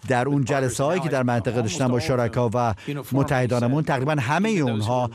در 0.08 0.28
اون 0.28 0.44
جلسه 0.44 0.84
هایی 0.84 1.02
که 1.02 1.10
در 1.10 1.24
منطقه 1.24 1.62
داشتم 1.62 1.88
با 1.88 2.00
شرکا 2.00 2.50
و 2.54 2.74
متحدانمون 3.36 3.84
تقریبا 3.84 4.16
همه 4.20 4.50
اونها 4.50 5.10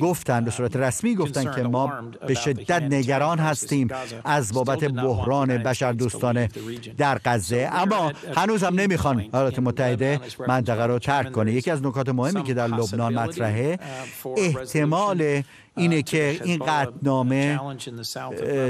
گفتن 0.00 0.44
به 0.44 0.50
صورت 0.50 0.76
رسمی 0.76 1.14
گفتن 1.14 1.54
که 1.54 1.62
ما 1.62 1.92
به 2.26 2.34
شدت 2.34 2.82
نگران 2.82 3.38
هستیم 3.38 3.88
از 4.24 4.52
بابت 4.52 4.84
بحران 4.84 5.58
بشردوستانه 5.58 6.48
در 6.98 7.20
غزه. 7.24 7.70
اما 7.72 8.12
هنوز 8.36 8.64
هم 8.64 8.74
نمی‌خوان 8.74 9.18
ایالات 9.20 9.58
متحده 9.58 10.20
منطقه 10.48 10.86
رو 10.86 10.98
ترک 10.98 11.32
کنه 11.32 11.52
یکی 11.52 11.70
از 11.70 11.82
نکات 11.82 12.08
مهمی 12.08 12.42
که 12.42 12.54
در 12.54 12.66
لبنان 12.66 13.14
مطرحه 13.14 13.78
احتمال 14.36 15.42
اینه 15.76 16.02
که 16.02 16.40
این 16.44 16.58
قطنامه 16.58 17.60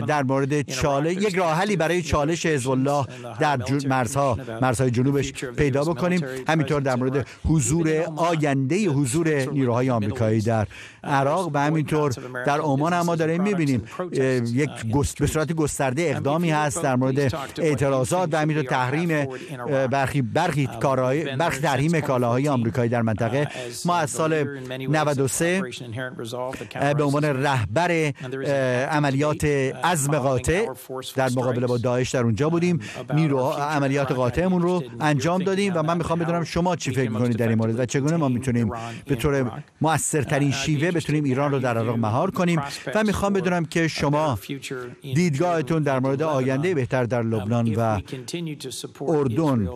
در 0.06 0.22
مورد 0.22 0.62
چاله 0.62 1.12
یک 1.12 1.34
راه 1.34 1.54
حلی 1.54 1.76
برای 1.76 2.02
چالش 2.02 2.46
حزب 2.46 2.70
الله 2.70 3.06
در 3.40 3.58
مرزها 3.88 4.38
مرزهای 4.62 4.90
جنوبش 4.90 5.32
پیدا 5.44 5.84
بکنیم. 5.84 6.20
همینطور 6.48 6.80
در 6.80 6.96
مورد 6.96 7.26
حضور 7.44 7.88
آینده 8.16 8.88
حضور 8.88 9.28
نیروهای 9.28 9.90
آمریکایی 9.90 10.40
در 10.40 10.66
عراق 11.04 11.50
و 11.54 11.58
همینطور 11.58 12.12
در 12.46 12.60
عمان 12.60 12.92
هم 12.92 13.06
ما 13.06 13.16
داریم 13.16 13.42
می‌بینیم. 13.42 13.82
یک 14.52 14.70
به 15.18 15.26
صورت 15.26 15.52
گسترده 15.52 16.02
اقدامی 16.02 16.50
هست 16.50 16.82
در 16.82 16.96
مورد 16.96 17.34
اعتراضات 17.58 18.28
و 18.32 18.36
همینطور 18.38 18.64
تحریم 18.64 19.28
برخی 19.90 20.22
برخی 20.22 20.68
کارهای 20.80 21.36
برخی 21.36 21.60
تحریم 21.60 22.00
کالاهای 22.00 22.48
آمریکایی 22.48 22.90
در 22.90 23.02
منطقه. 23.02 23.48
ما 23.84 23.96
از 23.96 24.10
سال 24.10 24.44
93 24.88 25.62
به 26.94 27.04
عنوان 27.04 27.24
رهبر 27.24 28.12
عملیات 28.90 29.44
عزم 29.84 30.18
قاطع. 30.18 30.66
در 31.16 31.28
مقابله 31.28 31.66
با 31.66 31.78
داعش 31.78 32.10
در 32.10 32.22
اونجا 32.22 32.48
بودیم. 32.48 32.80
نیرو 33.14 33.38
عملیات 33.38 34.12
قاطعمون 34.12 34.62
رو 34.62 34.82
انجام 35.00 35.42
دادیم 35.42 35.72
و 35.76 35.82
من 35.82 35.96
می‌خوام 35.96 36.18
بدونم 36.18 36.44
شما 36.44 36.76
چی 36.76 36.90
فکر 36.90 37.10
می‌کنید 37.10 37.36
در 37.36 37.48
این 37.48 37.58
مورد 37.58 37.80
و 37.80 37.86
چگونه 37.86 38.16
ما 38.16 38.28
می‌تونیم 38.28 38.70
به 39.06 39.14
طور 39.14 39.62
موثرترین 39.80 40.50
شیوه 40.50 40.90
بتونیم 40.90 41.24
ایران 41.24 41.52
رو 41.52 41.58
در 41.58 41.78
عراق 41.78 41.96
مهار 41.96 42.30
کنیم. 42.30 42.62
و 42.94 43.04
می‌خوام 43.04 43.32
بدونم 43.32 43.64
که 43.64 43.88
شما 43.88 44.38
دیدگاهتون 45.14 45.82
در 45.82 46.00
مورد 46.00 46.22
آینده 46.22 46.74
بهتر 46.74 47.04
در 47.04 47.22
لبنان 47.22 47.74
و 47.74 48.00
اردن. 49.00 49.68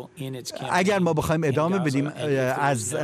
اگر 0.70 0.98
ما 0.98 1.12
بخوایم 1.12 1.44
ادامه 1.44 1.78
بدیم 1.78 2.12
از 2.60 2.96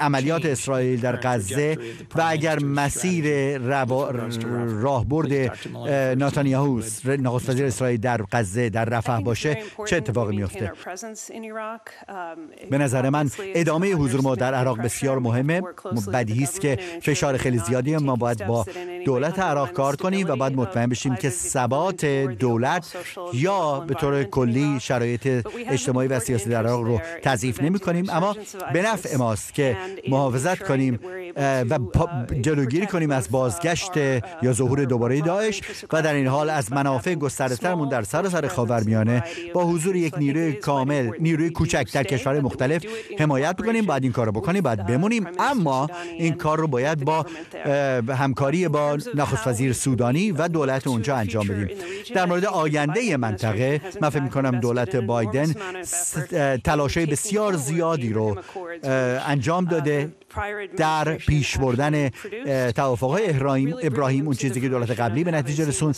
عملیات 0.00 0.46
اسرائیل 0.46 1.00
در 1.00 1.16
غزه 1.22 1.78
و 2.14 2.24
اگر 2.26 2.58
مسیر 2.58 3.57
راهبرد 4.82 5.58
ناتانیاهو 6.18 6.80
نخست 7.06 7.48
وزیر 7.48 7.66
اسرائیل 7.66 8.00
در 8.00 8.22
غزه 8.32 8.70
در 8.70 8.84
رفح 8.84 9.20
باشه. 9.20 9.58
چه 9.86 9.96
اتفاقی 9.96 10.36
میفته 10.36 10.72
به 12.70 12.78
نظر 12.78 13.10
من 13.10 13.30
ادامه 13.38 13.92
حضور 13.92 14.20
ما 14.20 14.34
در 14.34 14.54
عراق 14.54 14.82
بسیار 14.82 15.18
مهمه. 15.18 15.62
بدیهی 16.12 16.42
است 16.42 16.60
که 16.60 16.78
فشار 17.02 17.36
خیلی 17.36 17.58
زیادی 17.58 17.96
ما 17.96 18.16
باید 18.16 18.46
با 18.46 18.66
دولت 19.04 19.38
عراق 19.38 19.72
کار 19.72 19.96
کنیم 19.96 20.28
و 20.28 20.36
باید 20.36 20.56
مطمئن 20.56 20.86
بشیم 20.86 21.16
که 21.16 21.30
ثبات 21.30 22.04
دولت 22.04 22.96
یا 23.34 23.80
به 23.80 23.94
طور 23.94 24.24
کلی 24.24 24.80
شرایط 24.80 25.46
اجتماعی 25.56 26.08
و 26.08 26.20
سیاسی 26.20 26.50
در 26.50 26.66
عراق 26.66 26.82
رو 26.82 27.00
تضعیف 27.22 27.62
نمی 27.62 27.78
کنیم 27.78 28.10
اما 28.10 28.36
به 28.72 28.82
نفع 28.82 29.16
ماست 29.16 29.54
که 29.54 29.76
محافظت 30.08 30.62
کنیم. 30.62 31.00
و 31.70 31.78
جلوگیری 32.40 32.86
کنیم 32.86 33.10
از 33.10 33.28
بازگشت 33.48 33.96
یا 34.42 34.52
ظهور 34.52 34.84
دوباره 34.84 35.20
داعش 35.20 35.60
و 35.92 36.02
در 36.02 36.14
این 36.14 36.26
حال 36.26 36.50
از 36.50 36.72
منافع 36.72 37.14
گسترده‌ترمون 37.14 37.88
در 37.88 38.02
سراسر 38.02 38.48
خاورمیانه 38.48 39.24
با 39.54 39.64
حضور 39.64 39.96
یک 39.96 40.18
نیروی 40.18 40.52
کامل 40.52 41.10
نیروی 41.20 41.50
کوچک 41.50 41.92
در 41.92 42.04
کشور 42.04 42.40
مختلف 42.40 42.84
حمایت 43.18 43.56
بکنیم 43.56 43.86
بعد 43.86 44.02
این 44.02 44.12
کار 44.12 44.26
رو 44.26 44.32
بکنیم 44.32 44.62
بعد 44.62 44.86
بمونیم. 44.86 45.26
اما 45.38 45.88
این 46.18 46.34
کار 46.34 46.58
رو 46.58 46.66
باید 46.66 47.04
با 47.04 47.26
همکاری 48.08 48.68
با 48.68 48.98
نخست 49.14 49.46
وزیر 49.46 49.72
سودانی 49.72 50.32
و 50.32 50.48
دولت 50.48 50.86
اونجا 50.86 51.16
انجام 51.16 51.46
بدیم. 51.48 51.68
در 52.14 52.26
مورد 52.26 52.44
آینده 52.44 53.16
منطقه 53.16 53.80
من 54.00 54.08
فکر 54.10 54.22
می‌کنم 54.22 54.60
دولت 54.60 54.96
بایدن 54.96 55.54
تلاشای 56.64 57.06
بسیار 57.06 57.56
زیادی 57.56 58.12
رو 58.12 58.36
انجام 59.26 59.64
داده. 59.64 60.12
در 60.76 61.14
پیش 61.14 61.58
بردن 61.58 62.08
توافقهای 62.70 63.30
ابراهیم 63.30 63.76
ابراهیم 63.82 64.26
اون 64.26 64.34
چیزی 64.34 64.60
که 64.60 64.68
دولت 64.68 64.90
قبلی 64.90 65.24
به 65.24 65.30
نتیجه 65.30 65.68
رسون 65.68 65.94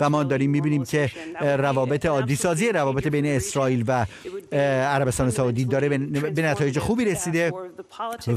و 0.00 0.10
ما 0.10 0.22
داریم 0.22 0.50
می‌بینیم 0.50 0.84
که 0.84 1.10
روابط 1.40 2.06
عادی 2.06 2.36
سازی 2.36 2.68
روابط 2.68 3.06
بین 3.06 3.26
اسرائیل 3.26 3.84
و 3.86 4.06
عربستان 4.52 5.30
سعودی 5.30 5.64
داره 5.64 5.88
به 5.88 6.42
نتایج 6.42 6.78
خوبی 6.78 7.04
رسیده 7.04 7.52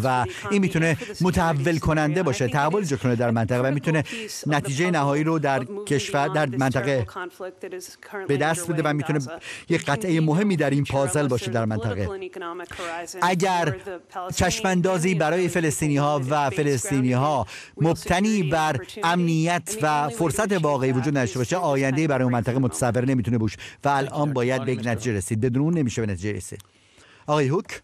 و 0.04 0.26
این 0.52 0.62
می‌تونه 0.62 0.98
متحول 1.22 1.80
کننده 1.80 2.24
باشه 2.24 2.48
تحول 2.48 2.80
ایجاد 2.80 3.00
کنه 3.00 3.16
در 3.16 3.32
منطقه 3.32 3.70
و 3.70 3.72
می‌تونه 3.72 4.04
نتیجه 4.48 4.92
نهایی 4.92 5.24
رو 5.24 5.40
در 5.40 5.66
کشور 5.88 6.28
در 6.28 6.46
منطقه 6.46 7.08
به 8.28 8.38
دست 8.38 8.72
بده 8.72 8.82
و 8.86 8.94
می‌تونه 8.94 9.20
یک 9.70 9.86
قطعه 9.86 10.22
مهمی 10.22 10.56
در 10.56 10.70
این 10.70 10.84
پازل 10.84 11.28
باشه 11.28 11.52
در 11.52 11.66
منطقه. 11.66 12.10
اگر 13.22 13.76
چشماندازی 14.36 15.16
برای 15.16 15.35
فلسطینی 15.48 15.98
ها 15.98 16.22
و 16.30 16.50
فلسطینی 16.50 17.14
ها 17.14 17.48
مبتنی 17.82 18.44
بر 18.44 18.80
امنیت 19.04 19.78
و 19.82 20.10
فرصت 20.10 20.52
واقعی 20.52 20.92
وجود 20.92 21.18
نداشته 21.18 21.40
باشه 21.40 21.58
آینده 21.58 22.08
برای 22.08 22.24
اون 22.24 22.34
منطقه 22.34 22.60
متصور 22.60 23.06
نمی‌تونه 23.06 23.38
باشه. 23.38 23.58
و 23.84 23.90
الان 23.90 24.34
باید 24.34 24.66
به 24.66 24.76
نتیجه 24.76 25.14
رسید. 25.14 25.42
بدون 25.42 25.62
اون 25.62 25.78
نمیشه 25.78 26.02
به 26.02 26.12
نتیجه 26.14 26.32
رسید. 26.32 26.60
آقای 27.28 27.48
هوک؟ 27.48 27.82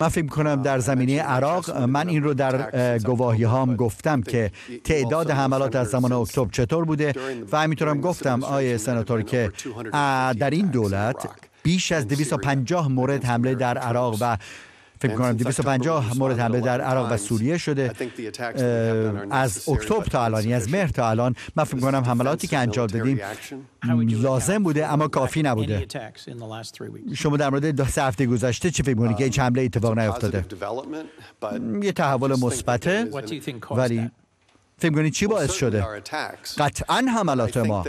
من 0.00 0.08
فکر 0.08 0.26
کنم 0.26 0.62
در 0.62 0.78
زمینه 0.78 1.22
عراق 1.22 1.70
من 1.70 2.08
این 2.08 2.22
رو 2.22 2.34
در 2.34 2.98
گواهی 2.98 3.44
هام 3.44 3.76
گفتم 3.76 4.22
که 4.22 4.50
تعداد 4.84 5.30
حملات 5.30 5.76
از 5.76 5.88
زمان 5.88 6.12
اکتبر 6.12 6.50
چطور 6.50 6.84
بوده 6.84 7.12
و 7.52 7.60
همینطورم 7.60 8.00
گفتم 8.00 8.44
آقای 8.44 8.78
سناتور 8.78 9.22
که 9.22 9.52
در 10.38 10.50
این 10.50 10.66
دولت 10.66 11.28
بیش 11.62 11.92
از 11.92 12.08
250 12.08 12.88
مورد 12.88 13.24
حمله 13.24 13.54
در 13.54 13.78
عراق 13.78 14.16
و 14.20 14.36
فکر 15.02 15.14
کنم 15.14 15.32
250 15.32 16.18
مورد 16.18 16.38
حمله 16.38 16.60
در 16.60 16.80
عراق 16.80 17.12
و 17.12 17.16
سوریه 17.16 17.58
شده. 17.58 17.92
از 19.30 19.68
اکتبر 19.68 20.04
تا 20.04 20.24
الان 20.24 20.40
یعنی 20.40 20.54
از 20.54 20.70
مهر 20.70 20.88
تا 20.88 21.10
الان 21.10 21.34
من 21.56 21.64
فکر 21.64 21.80
کنم 21.80 22.04
حملاتی 22.04 22.46
که 22.46 22.58
انجام 22.58 22.86
دادیم 22.86 23.20
لازم 24.00 24.62
بوده 24.62 24.92
اما 24.92 25.08
کافی 25.08 25.42
نبوده. 25.42 25.86
شما 27.14 27.36
در 27.36 27.50
مورد 27.50 27.66
دو 27.66 27.84
هفته 27.84 28.26
گذشته 28.26 28.70
چی 28.70 28.82
فکر 28.82 28.94
می‌کنید 28.94 29.16
که 29.16 29.24
هیچ 29.24 29.38
حمله 29.38 29.62
اتفاق 29.62 29.98
نیفتاده؟ 29.98 30.44
یه 31.82 31.92
تحول 31.92 32.30
مثبته. 32.30 33.08
ولی 33.70 34.10
فکر 34.80 34.92
کنید 34.92 35.12
چی 35.12 35.26
باعث 35.26 35.52
شده؟ 35.52 35.84
قطعا 36.58 37.04
حملات 37.16 37.56
ما. 37.56 37.84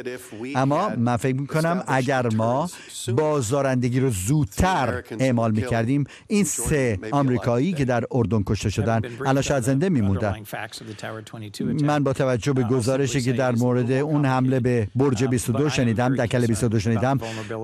اما 0.56 0.90
من 0.98 1.18
فکر 1.18 1.36
می‌کنم 1.36 1.84
اگر 1.88 2.28
ما 2.34 2.70
بازدارندگی 3.16 4.00
رو 4.00 4.10
زودتر 4.10 5.04
اعمال 5.20 5.52
می‌کردیم 5.52 6.04
این 6.28 6.44
سه 6.44 7.00
آمریکایی 7.12 7.74
که 7.74 7.86
در 7.86 8.04
اردن 8.12 8.44
کشته 8.46 8.70
شدن 8.70 9.02
الان 9.26 9.42
شاید 9.42 9.64
زنده 9.64 9.90
میموندن 9.90 10.36
من 11.84 12.04
با 12.04 12.14
توجه 12.14 12.54
به 12.54 12.64
گزارشی 12.64 13.22
که 13.22 13.34
در 13.34 13.52
مورد 13.52 13.92
اون 13.92 14.26
حمله 14.26 14.60
به 14.60 14.88
برج 14.96 15.24
22 15.24 15.70
شنیدم 15.70 16.16
دکل 16.16 16.48
22 16.48 16.80
شنیدم. 16.80 17.20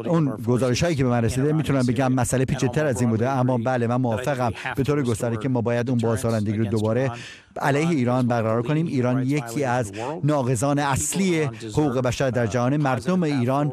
اون 0.06 0.36
گزارش 0.48 0.84
هایی 0.84 0.96
که 0.96 1.04
به 1.04 1.10
من 1.10 1.24
رسیده 1.24 1.54
می‌تونم 1.54 1.86
بگم 1.86 2.14
مسئله 2.14 2.46
پیچیده‌تر 2.46 2.86
از 2.86 3.02
این 3.02 3.10
بوده 3.10 3.30
اما 3.30 3.58
بله 3.58 3.88
من 3.88 3.96
موافقم 3.96 4.52
به 4.76 4.84
طور 4.84 5.04
گسترده 5.04 5.38
که 5.38 5.50
ما 5.50 5.62
باید 5.62 5.90
اون 5.90 6.00
بازدارندگی 6.00 6.58
رو 6.58 6.66
دوباره 6.66 7.12
علیه 7.58 7.90
ایران 7.90 8.28
برقرار 8.28 8.62
کنیم. 8.62 8.86
ایران 8.86 9.24
یکی 9.24 9.64
از 9.64 9.92
ناقضان 10.24 10.80
اصلی 10.80 11.44
حقوق 11.44 12.00
بشر 12.00 12.30
در 12.30 12.48
جهان 12.48 12.78
مردم 12.78 13.24
ایران 13.24 13.72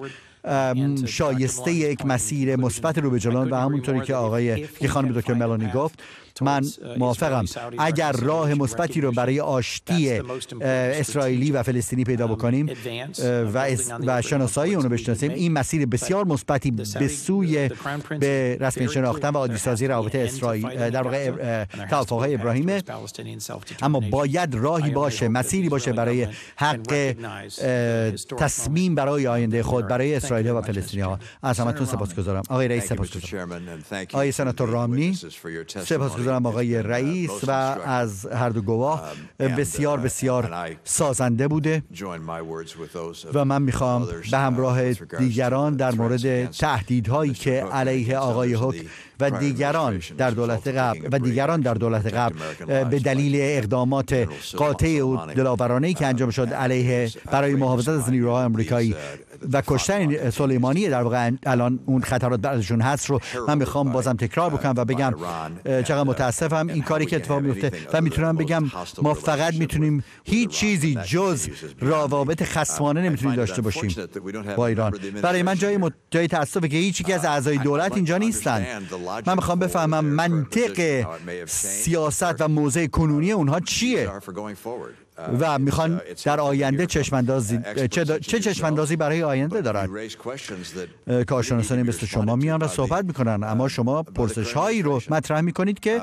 شایسته 1.06 1.72
یک 1.72 2.06
مسیر 2.06 2.56
مثبت 2.56 2.98
رو 2.98 3.10
به 3.10 3.18
جلو 3.18 3.48
و 3.50 3.54
همونطوری 3.54 4.00
که 4.00 4.14
آقای 4.14 4.66
که 4.66 4.88
خانم 4.88 5.12
دکتر 5.12 5.34
ملانی 5.34 5.70
گفت 5.74 5.98
من 6.42 6.64
موافقم. 6.98 7.44
اگر 7.78 8.12
راه 8.12 8.54
مثبتی 8.54 9.00
رو 9.00 9.12
برای 9.12 9.40
آشتی 9.40 10.20
اسرائیلی 10.62 11.50
و 11.50 11.62
فلسطینی 11.62 12.04
پیدا 12.04 12.26
بکنیم 12.26 12.70
و, 13.54 13.76
و 14.06 14.22
شناسایی 14.22 14.74
اونو 14.74 14.88
بشناسیم 14.88 15.30
این 15.30 15.52
مسیر 15.52 15.86
بسیار 15.86 16.24
مثبتی 16.24 16.70
به 16.70 17.08
سوی 17.08 17.70
به 18.20 18.56
رسمی 18.60 18.88
شناختن 18.88 19.28
و 19.28 19.38
عادی 19.38 19.86
روابط 19.86 20.14
اسرائیل 20.14 20.90
در 20.90 21.02
واقع 21.02 21.64
توافقهای 21.90 22.34
ابراهیم 22.34 22.82
اما 23.82 24.00
باید 24.00 24.54
راهی 24.54 24.90
باشه 24.90 25.28
مسیری 25.28 25.68
باشه 25.68 25.92
برای 25.92 26.26
حق 26.56 27.14
تصمیم 28.38 28.94
برای 28.94 29.26
آینده 29.26 29.62
خود 29.62 29.88
برای 29.88 30.14
اسرائیل 30.14 30.50
و 30.50 30.62
فلسطینی 30.62 31.02
ها 31.02 31.18
از 31.42 31.60
همتون 31.60 31.86
سپاسگزارم. 31.86 32.42
آقای 32.48 32.68
رئیس 32.68 32.84
سپاسگزارم. 32.84 33.82
آقای 34.12 34.32
سناتور 34.32 34.68
رامنی 34.68 35.14
سپاسگزارم. 35.66 36.23
آقای 36.28 36.82
رئیس 36.82 37.30
و 37.46 37.50
از 37.50 38.26
هر 38.26 38.48
دو 38.48 38.62
گواه. 38.62 39.12
بسیار 39.38 40.00
بسیار 40.00 40.70
سازنده 40.84 41.48
بوده. 41.48 41.82
و 43.34 43.44
من 43.44 43.62
می‌خوام 43.62 44.08
به 44.30 44.38
همراه 44.38 44.92
دیگران 44.92 45.76
در 45.76 45.94
مورد 45.94 46.50
تهدیدهایی 46.50 47.32
که 47.32 47.64
علیه 47.64 48.18
آقای 48.18 48.54
حک 48.54 48.86
و 49.20 49.30
دیگران 49.30 50.00
در 50.18 50.30
دولت 50.30 50.68
قبل 50.68 51.08
و 51.12 51.18
دیگران 51.18 51.60
در 51.60 51.74
دولت 51.74 52.14
قبل 52.14 52.34
به 52.84 52.98
دلیل 52.98 53.36
اقدامات 53.38 54.28
قاطع 54.56 55.02
و 55.02 55.26
دلاورانه 55.26 55.94
که 55.94 56.06
انجام 56.06 56.30
شد 56.30 56.48
علیه 56.48 57.10
برای 57.30 57.54
محافظت 57.54 57.88
از 57.88 58.10
نیروهای 58.10 58.44
آمریکایی. 58.44 58.94
و 59.52 59.62
کشتن 59.66 60.30
سلیمانی 60.30 60.88
در 60.88 61.02
واقع 61.02 61.30
الان 61.46 61.80
اون 61.86 62.02
خطرات 62.02 62.40
برشون 62.40 62.80
هست 62.80 63.10
رو 63.10 63.20
من 63.48 63.58
می‌خوام 63.58 63.92
بازم 63.92 64.12
تکرار 64.12 64.50
بکنم 64.50 64.74
و 64.76 64.84
بگم 64.84 65.14
چقدر 65.64 66.02
متاسفم 66.02 66.66
این 66.66 66.82
کاری 66.82 67.06
که 67.06 67.16
اتفاق 67.16 67.42
میفته 67.42 67.72
و 67.92 68.00
می‌تونم 68.00 68.36
بگم 68.36 68.70
ما 69.02 69.14
فقط 69.14 69.54
می‌تونیم 69.54 70.04
هیچ 70.24 70.50
چیزی 70.50 70.98
جز 71.06 71.48
روابط 71.80 72.42
خصمانه 72.42 73.02
نمی‌تونیم 73.02 73.36
داشته 73.36 73.62
باشیم 73.62 73.94
با 74.56 74.66
ایران. 74.66 74.98
برای 75.22 75.42
من 75.42 75.54
جای 75.54 75.76
مت... 75.76 75.92
جای 76.10 76.28
تاسفه 76.28 76.68
که 76.68 76.76
هیچ 76.76 77.10
از 77.10 77.24
اعضای 77.24 77.58
دولت 77.58 77.96
اینجا 77.96 78.18
نیستن. 78.18 78.66
من 79.26 79.34
می‌خوام 79.34 79.58
بفهمم 79.58 80.04
منطق 80.04 81.06
سیاست 81.46 82.40
و 82.40 82.48
موضع 82.48 82.86
کنونی 82.86 83.32
اونها 83.32 83.60
چیه؟ 83.60 84.10
و 85.40 85.58
می‌خوان 85.58 86.00
در 86.24 86.40
آینده 86.40 86.86
چشماندازی 86.86 87.58
چه, 87.90 88.04
چه 88.04 88.40
چشماندازی 88.40 88.96
برای 88.96 89.22
آینده 89.22 89.60
دارن 89.60 89.88
کارشناسانی 91.26 91.82
مثل 91.82 92.06
شما 92.06 92.36
میان 92.36 92.62
و 92.62 92.68
صحبت 92.68 93.04
می‌کنن 93.04 93.44
اما 93.44 93.68
شما 93.68 94.02
پرسش 94.02 94.52
هایی 94.52 94.82
رو 94.82 95.00
مطرح 95.10 95.40
می‌کنید 95.40 95.80
که 95.80 96.00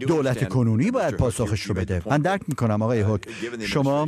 دولت 0.00 0.48
کنونی 0.48 0.90
باید 0.90 1.14
پاسخش 1.14 1.62
رو 1.62 1.74
بده 1.74 2.02
من 2.06 2.18
درک 2.18 2.40
می‌کنم 2.48 2.82
آقای 2.82 3.00
هوک 3.00 3.22
شما 3.60 4.06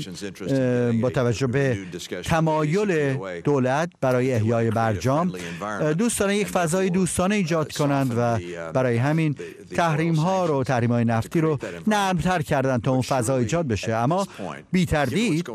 با 1.02 1.10
توجه 1.10 1.46
به 1.46 1.78
تمایل 2.24 3.14
دولت 3.44 3.90
برای 4.00 4.32
احیای 4.32 4.70
برجام 4.70 5.32
دوست 5.98 6.20
دارن 6.20 6.34
یک 6.34 6.46
فضای 6.48 6.90
دوستانه 6.90 7.34
ایجاد 7.34 7.72
کنند 7.72 8.14
و 8.18 8.38
برای 8.72 8.96
همین 8.96 9.36
تحریم 9.76 10.14
ها 10.14 10.46
رو 10.46 10.64
تحریم 10.64 10.92
های 10.92 11.04
نفتی 11.04 11.40
رو 11.40 11.58
نرمتر 11.86 12.42
کردن 12.42 12.78
تا 12.78 12.90
اون 12.90 13.02
فضا 13.02 13.36
ایجاد 13.36 13.68
بشه 13.68 13.94
اما 13.94 14.26
بی 14.72 14.86
تردید 14.86 15.46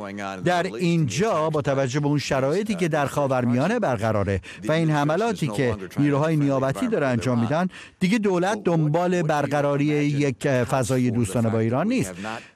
در 0.46 0.64
اینجا 0.64 1.50
با 1.50 1.62
توجه 1.62 2.00
به 2.00 2.08
اون 2.08 2.18
شرایطی 2.20 2.76
که 2.76 2.88
در 2.88 3.06
خاورمیانه 3.06 3.80
برقراره 3.80 4.42
و 4.68 4.72
این 4.72 4.92
حملاتی 4.92 5.48
که 5.48 5.76
نیروهای 6.00 6.38
نیابتی 6.38 6.88
داره 6.88 7.08
انجام 7.08 7.40
میدن 7.40 7.68
دیگه 8.00 8.18
دولت 8.18 8.64
دنبال 8.64 9.22
برقراری 9.22 9.86
یک 9.86 10.48
فضای 10.48 11.12
دوستانه 11.12 11.50
با 11.50 11.60
ایران 11.60 11.88
نیست. 11.88 12.14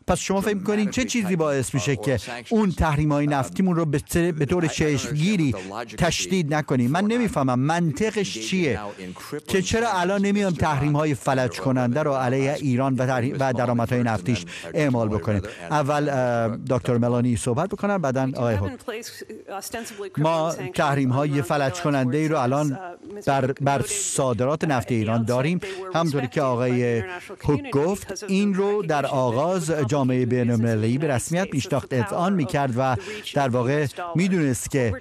پس 0.07 0.19
شما 0.19 0.41
فکر 0.41 0.55
می‌کنین 0.55 0.89
چه 0.89 1.05
چیزی 1.05 1.35
باعث 1.35 1.73
میشه 1.73 1.95
که 1.95 2.19
اون 2.49 2.71
تحریم 2.71 3.11
های 3.11 3.27
نفتیمون 3.27 3.75
رو 3.75 3.85
به 4.11 4.45
طور 4.45 4.67
چشمگیری 4.67 5.55
تشدید 5.97 6.53
نکنیم. 6.53 6.91
من 6.91 7.05
نمی‌فهمم 7.05 7.59
منطقش 7.59 8.39
چیه 8.39 8.79
که 9.47 9.61
چرا 9.61 9.91
الان 9.91 10.21
نمیان 10.21 10.53
تحریم 10.53 10.95
های 10.95 11.15
فلج 11.15 11.59
کننده 11.59 12.03
رو 12.03 12.13
علیه 12.13 12.53
ایران 12.53 12.95
و, 12.95 13.21
و 13.39 13.53
درآمدهای 13.53 14.03
نفتیش 14.03 14.45
اعمال 14.73 15.09
بکنیم. 15.09 15.41
اول 15.71 16.09
دکتر 16.69 16.97
ملانی 16.97 17.37
صحبت 17.37 17.69
بکنن 17.69 17.97
بعدا 17.97 18.31
آقای 18.35 18.57
ما 20.17 20.53
تحریم 20.73 21.09
های 21.09 21.41
فلج 21.41 21.73
کننده 21.73 22.17
ای 22.17 22.27
رو 22.27 22.37
الان 22.37 22.79
بر, 23.25 23.51
بر 23.51 23.81
صادرات 23.87 24.63
نفت 24.63 24.91
ایران 24.91 25.23
داریم. 25.23 25.59
همونطوری 25.93 26.27
که 26.27 26.41
آقای 26.41 27.03
هوک 27.43 27.71
گفت 27.71 28.25
این 28.27 28.53
رو 28.53 28.83
در 28.83 29.05
آغاز 29.05 29.71
جامعه 29.95 30.25
بین‌المللی 30.25 30.97
به 30.97 31.08
رسمیت 31.08 31.47
میشناخت 31.53 31.93
اذعان 31.93 32.34
می‌کرد 32.34 32.73
و 32.77 32.95
در 33.34 33.49
واقع 33.49 33.88
می‌دونست 34.15 34.71
که 34.71 34.93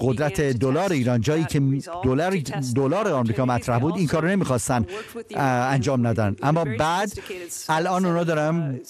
قدرت 0.00 0.40
دلار 0.40 0.92
ایران 0.92 1.20
جایی 1.20 1.44
که 1.44 1.60
دلار 2.04 2.42
دلار 2.74 3.08
آمریکا 3.08 3.44
مطرح 3.44 3.78
بود 3.78 3.96
این 3.96 4.06
کارو 4.06 4.28
نمی‌خواستن 4.28 4.86
انجام 5.36 6.06
ندن. 6.06 6.36
اما 6.42 6.64
بعد 6.78 7.12
الان 7.68 8.04
اونا 8.04 8.24
دارن 8.24 8.80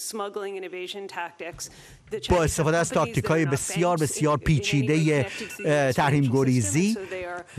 با 2.30 2.44
استفاده 2.44 2.76
از 2.76 2.88
تاکتیک 2.88 3.24
های 3.24 3.44
بسیار 3.44 3.96
بسیار 3.96 4.36
پیچیده 4.36 5.26
تحریم 5.92 6.24
گریزی 6.32 6.96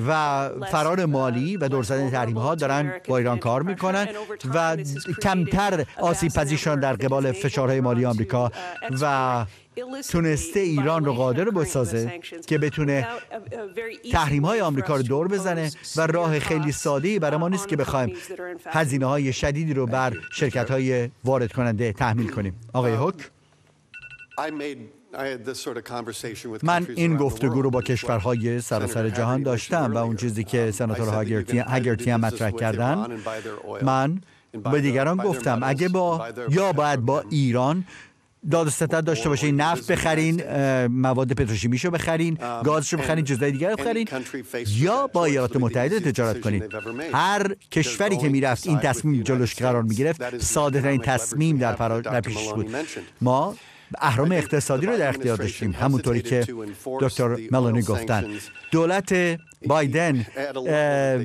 و 0.07 0.49
فرار 0.71 1.05
مالی 1.05 1.57
و 1.57 1.67
دور 1.67 1.83
زدن 1.83 2.09
تحریم 2.09 2.37
ها 2.37 2.55
دارن 2.55 2.93
با 3.07 3.17
ایران 3.17 3.39
کار 3.39 3.63
می‌کنن 3.63 4.07
و 4.53 4.77
کمتر 5.21 5.85
آسیب 5.97 6.31
پذیرشان 6.33 6.79
در 6.79 6.93
قبال 6.93 7.31
فشارهای 7.31 7.81
مالی 7.81 8.05
آمریکا 8.05 8.51
و 9.01 9.45
تونسته 10.09 10.59
ایران 10.59 11.05
رو 11.05 11.13
قادر 11.13 11.45
بسازه 11.45 12.21
که 12.47 12.57
بتونه 12.57 13.07
تحریم 14.11 14.45
های 14.45 14.61
آمریکا 14.61 14.95
رو 14.95 15.03
دور 15.03 15.27
بزنه 15.27 15.71
و 15.95 16.07
راه 16.07 16.39
خیلی 16.39 16.71
ساده 16.71 17.19
برای 17.19 17.37
ما 17.37 17.49
نیست 17.49 17.67
که 17.67 17.75
بخوایم 17.75 18.15
هزینه 18.65 19.05
های 19.05 19.33
شدیدی 19.33 19.73
رو 19.73 19.85
بر 19.85 20.13
شرکت 20.33 20.71
های 20.71 21.09
وارد 21.23 21.53
کننده 21.53 21.93
تحمیل 21.93 22.29
کنیم. 22.29 22.55
آقای 22.73 22.93
هوک 22.93 23.15
من 26.63 26.87
این 26.95 27.17
گفتگو 27.17 27.61
رو 27.61 27.69
با 27.69 27.81
کشورهای 27.81 28.61
سراسر 28.61 29.09
جهان 29.09 29.43
داشتم 29.43 29.91
و 29.93 29.97
اون 29.97 30.15
چیزی 30.15 30.43
که 30.43 30.71
سناتور 30.71 31.07
هاگرتی 31.67 32.09
هم 32.09 32.19
مطرح 32.19 32.51
کردن 32.51 33.17
من 33.81 34.21
به 34.71 34.81
دیگران 34.81 35.17
گفتم 35.17 35.59
اگه 35.63 35.89
با 35.89 36.27
یا 36.49 36.73
باید 36.73 36.99
با 36.99 37.23
ایران 37.29 37.85
داد 38.51 38.69
ستت 38.69 39.01
داشته 39.01 39.29
باشین 39.29 39.61
نفت 39.61 39.91
بخرین 39.91 40.43
مواد 40.87 41.31
پتروشیمیشو 41.33 41.91
بخرین 41.91 42.37
گازشو 42.63 42.97
بخرین 42.97 43.25
چیزای 43.25 43.51
دیگر 43.51 43.69
رو 43.69 43.75
بخرین. 43.75 44.07
یا 44.67 45.07
با 45.07 45.25
ایالات 45.25 45.55
متحده 45.55 45.99
تجارت 45.99 46.41
کنین. 46.41 46.63
هر 47.13 47.55
کشوری 47.71 48.17
که 48.17 48.29
می‌رفت 48.29 48.67
این 48.67 48.79
تصمیم 48.79 49.21
جلوش 49.23 49.55
قرار 49.55 49.83
می‌گرفت 49.83 50.37
ساده 50.37 50.81
ترین 50.81 51.01
تصمیم 51.01 51.57
در, 51.57 51.75
در 51.99 52.21
پیشش 52.21 52.53
بود. 52.53 52.75
ما 53.21 53.55
اهرام 54.01 54.31
اقتصادی 54.31 54.85
رو 54.85 54.97
در 54.97 55.09
اختیار 55.09 55.37
داشتیم 55.37 55.71
همونطوری 55.71 56.21
که 56.21 56.47
دکتر 57.01 57.37
ملانی 57.51 57.81
گفتن. 57.81 58.25
دولت 58.71 59.13
بایدن 59.67 60.25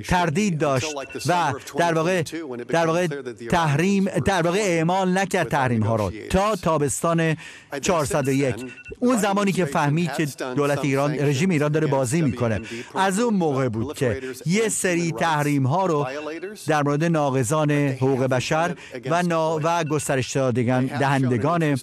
تردید 0.08 0.58
داشت 0.58 0.94
و 1.26 1.52
در 1.78 1.94
واقع 1.94 2.22
در 2.68 2.86
واقع 2.86 3.06
تحریم 3.50 4.04
در 4.04 4.42
واقع 4.42 4.58
اعمال 4.58 5.18
نکرد 5.18 5.48
تحریم 5.48 5.82
ها 5.82 5.96
رو 5.96 6.12
تا 6.30 6.56
تابستان 6.56 7.36
401 7.80 8.54
اون 8.98 9.16
زمانی 9.16 9.52
که 9.52 9.64
فهمید 9.64 10.12
که 10.12 10.26
دولت 10.56 10.84
ایران 10.84 11.14
رژیم 11.14 11.50
ایران 11.50 11.72
داره 11.72 11.86
بازی 11.86 12.22
می‌کنه 12.22 12.60
از 12.94 13.20
اون 13.20 13.34
موقع 13.34 13.68
بود 13.68 13.96
که 13.96 14.20
یه 14.46 14.68
سری 14.68 15.12
تحریم 15.12 15.66
ها 15.66 15.86
رو 15.86 16.06
در 16.66 16.82
مورد 16.82 17.04
ناقضان 17.04 17.70
حقوق 17.70 18.24
بشر 18.24 18.74
و 19.10 19.22
نا 19.22 19.60
و 19.62 19.84
گسترش 19.84 20.36
دهندگان 20.36 21.78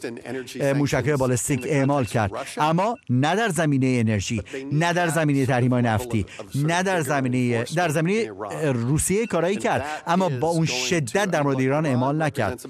موشک 0.76 1.10
بالستیک 1.10 1.66
اعمال 1.66 2.06
کرد. 2.06 2.32
اما 2.58 2.98
نه 3.10 3.36
در 3.36 3.50
زمینه 3.50 3.88
انرژی 3.88 4.42
نه 4.72 4.94
در 4.94 5.08
زمینه 5.08 5.46
تحریم 5.46 5.74
نفتی. 5.76 6.26
نه 6.56 6.84
در 6.84 7.02
زمینه 7.02 7.64
در 7.76 7.90
زمینه 7.90 8.32
روسیه 8.74 9.28
کارایی 9.28 9.56
کرد. 9.56 9.86
اما 10.08 10.30
با 10.30 10.48
اون 10.48 10.66
شدت 10.66 11.26
در 11.26 11.42
مورد 11.44 11.60
ایران 11.60 11.86
اعمال 11.86 12.22
نکرد. 12.22 12.66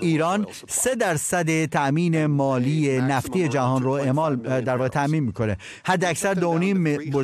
ایران 0.00 0.46
سه 0.68 0.94
درصد 0.94 1.64
تامین 1.64 2.26
مالی 2.26 3.00
نفتی 3.00 3.48
جهان 3.48 3.82
رو 3.82 3.90
اعمال 3.90 4.36
در 4.36 4.76
واقع 4.76 4.88
تامین 4.88 5.22
می‌کنه. 5.22 5.56
حد 5.84 6.04
اکثر 6.04 6.34
دو 6.34 6.58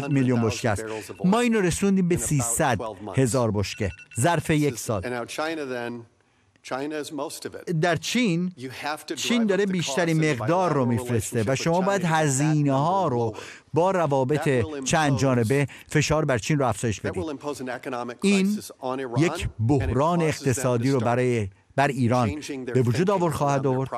میلیون 0.08 0.42
بشکه 0.42 0.70
است. 0.70 0.84
ما 1.24 1.40
اینو 1.40 1.60
رسوندیم 1.60 2.08
به 2.08 2.16
300 2.16 2.78
هزار 3.16 3.50
بشکه. 3.50 3.90
ظرف 4.20 4.50
یک 4.50 4.78
سال. 4.78 5.24
در 7.80 7.96
چین 7.96 8.52
چین 9.16 9.46
داره 9.46 9.66
بیشترین 9.66 10.30
مقدار 10.30 10.72
رو 10.72 10.84
میفرسته 10.86 11.44
و 11.46 11.56
شما 11.56 11.80
باید 11.80 12.04
هزینه 12.04 12.72
ها 12.72 13.08
رو 13.08 13.36
با 13.74 13.90
روابط 13.90 14.64
چند 14.84 15.18
جانبه 15.18 15.66
فشار 15.88 16.24
بر 16.24 16.38
چین 16.38 16.58
رو 16.58 16.66
افزایش 16.66 17.00
بدید. 17.00 17.24
این 18.22 18.58
یک 19.18 19.48
بحران 19.68 20.22
اقتصادی 20.22 20.90
رو 20.90 21.00
برای 21.00 21.48
بر 21.76 21.88
ایران 21.88 22.40
به 22.74 22.82
وجود 22.82 23.10
آور 23.10 23.30
خواهد 23.30 23.66
آورد 23.66 23.90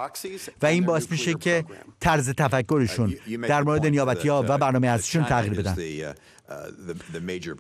و 0.63 0.67
این 0.67 0.85
باعث 0.85 1.11
میشه 1.11 1.35
که 1.35 1.65
طرز 2.01 2.31
تفکرشون 2.31 3.17
در 3.49 3.63
مورد 3.63 3.87
نیابتی 3.87 4.29
ها 4.29 4.45
و 4.49 4.59
برنامه 4.59 4.89
ازشون 4.89 5.25
تغییر 5.25 5.55
بدن. 5.55 5.77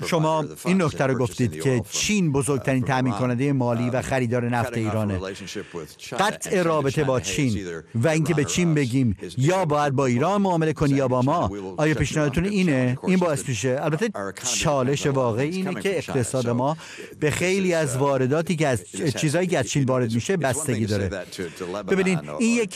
شما 0.06 0.44
این 0.64 0.82
نکته 0.82 1.04
رو 1.04 1.18
گفتید 1.18 1.62
که 1.62 1.82
چین 1.90 2.32
بزرگترین 2.32 2.84
تامین 2.84 3.12
کننده 3.12 3.52
مالی 3.52 3.90
و 3.90 4.02
خریدار 4.02 4.48
نفت 4.48 4.76
ایرانه. 4.76 5.20
قطع 6.18 6.62
رابطه 6.62 7.04
با 7.04 7.20
چین 7.20 7.68
و 7.94 8.08
اینکه 8.08 8.34
به 8.34 8.44
چین 8.44 8.74
بگیم 8.74 9.16
یا 9.38 9.64
باید 9.64 9.92
با 9.92 10.06
ایران 10.06 10.42
معامله 10.42 10.72
کنی 10.72 10.94
یا 10.94 11.08
با 11.08 11.22
ما؟ 11.22 11.50
آیا 11.76 11.94
پیشنهادتون 11.94 12.44
اینه؟ 12.44 12.98
این 13.06 13.18
باعث 13.18 13.48
میشه. 13.48 13.78
البته 13.80 14.10
چالش 14.58 15.06
واقعی 15.06 15.50
اینه 15.50 15.80
که 15.80 15.98
اقتصاد 15.98 16.48
ما 16.48 16.76
به 17.20 17.30
خیلی 17.30 17.74
از 17.74 17.96
وارداتی 17.96 18.56
که 18.56 18.68
از 18.68 18.84
چیزایی 19.16 19.46
که 19.46 19.58
از 19.58 19.68
چین 19.68 19.84
وارد 19.84 20.14
میشه 20.14 20.36
بستگی 20.36 20.86
داره. 20.86 21.10
ببینید 21.88 22.18
این 22.38 22.56
یک 22.56 22.74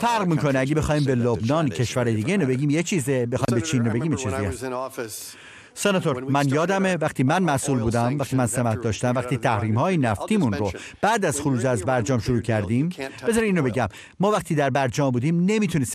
فرق 0.00 0.26
می‌کنه. 0.26 0.58
اگه 0.58 0.74
بخوایم 0.74 1.04
به 1.04 1.14
لبنان 1.14 1.68
کشور 1.68 2.04
دیگه 2.04 2.28
اینو 2.28 2.46
بگیم 2.46 2.70
یه 2.70 2.82
چیزه 2.82 3.26
بخوایم 3.26 3.60
به 3.60 3.66
چین 3.66 3.84
رو 3.84 3.90
بگیم 3.90 4.16
چیزی 4.16 4.34
سناتور 5.74 6.24
من 6.24 6.48
یادمه 6.48 6.96
وقتی 6.96 7.22
من 7.22 7.42
مسئول 7.42 7.78
بودم 7.78 8.18
وقتی 8.18 8.36
من 8.36 8.46
سمت 8.46 8.80
داشتم 8.82 9.14
وقتی 9.16 9.36
تحریم 9.36 9.78
های 9.78 9.96
نفتیمون 9.96 10.52
رو 10.52 10.72
بعد 11.00 11.24
از 11.24 11.40
خروج 11.40 11.66
از 11.66 11.84
برجام 11.84 12.20
شروع 12.20 12.40
کردیم. 12.40 12.88
بذار 13.28 13.44
اینو 13.44 13.62
بگم. 13.62 13.88
ما 14.20 14.30
وقتی 14.30 14.54
در 14.54 14.70
برجام 14.70 15.10
بودیم 15.10 15.44
نمی‌تونستیم 15.44 15.80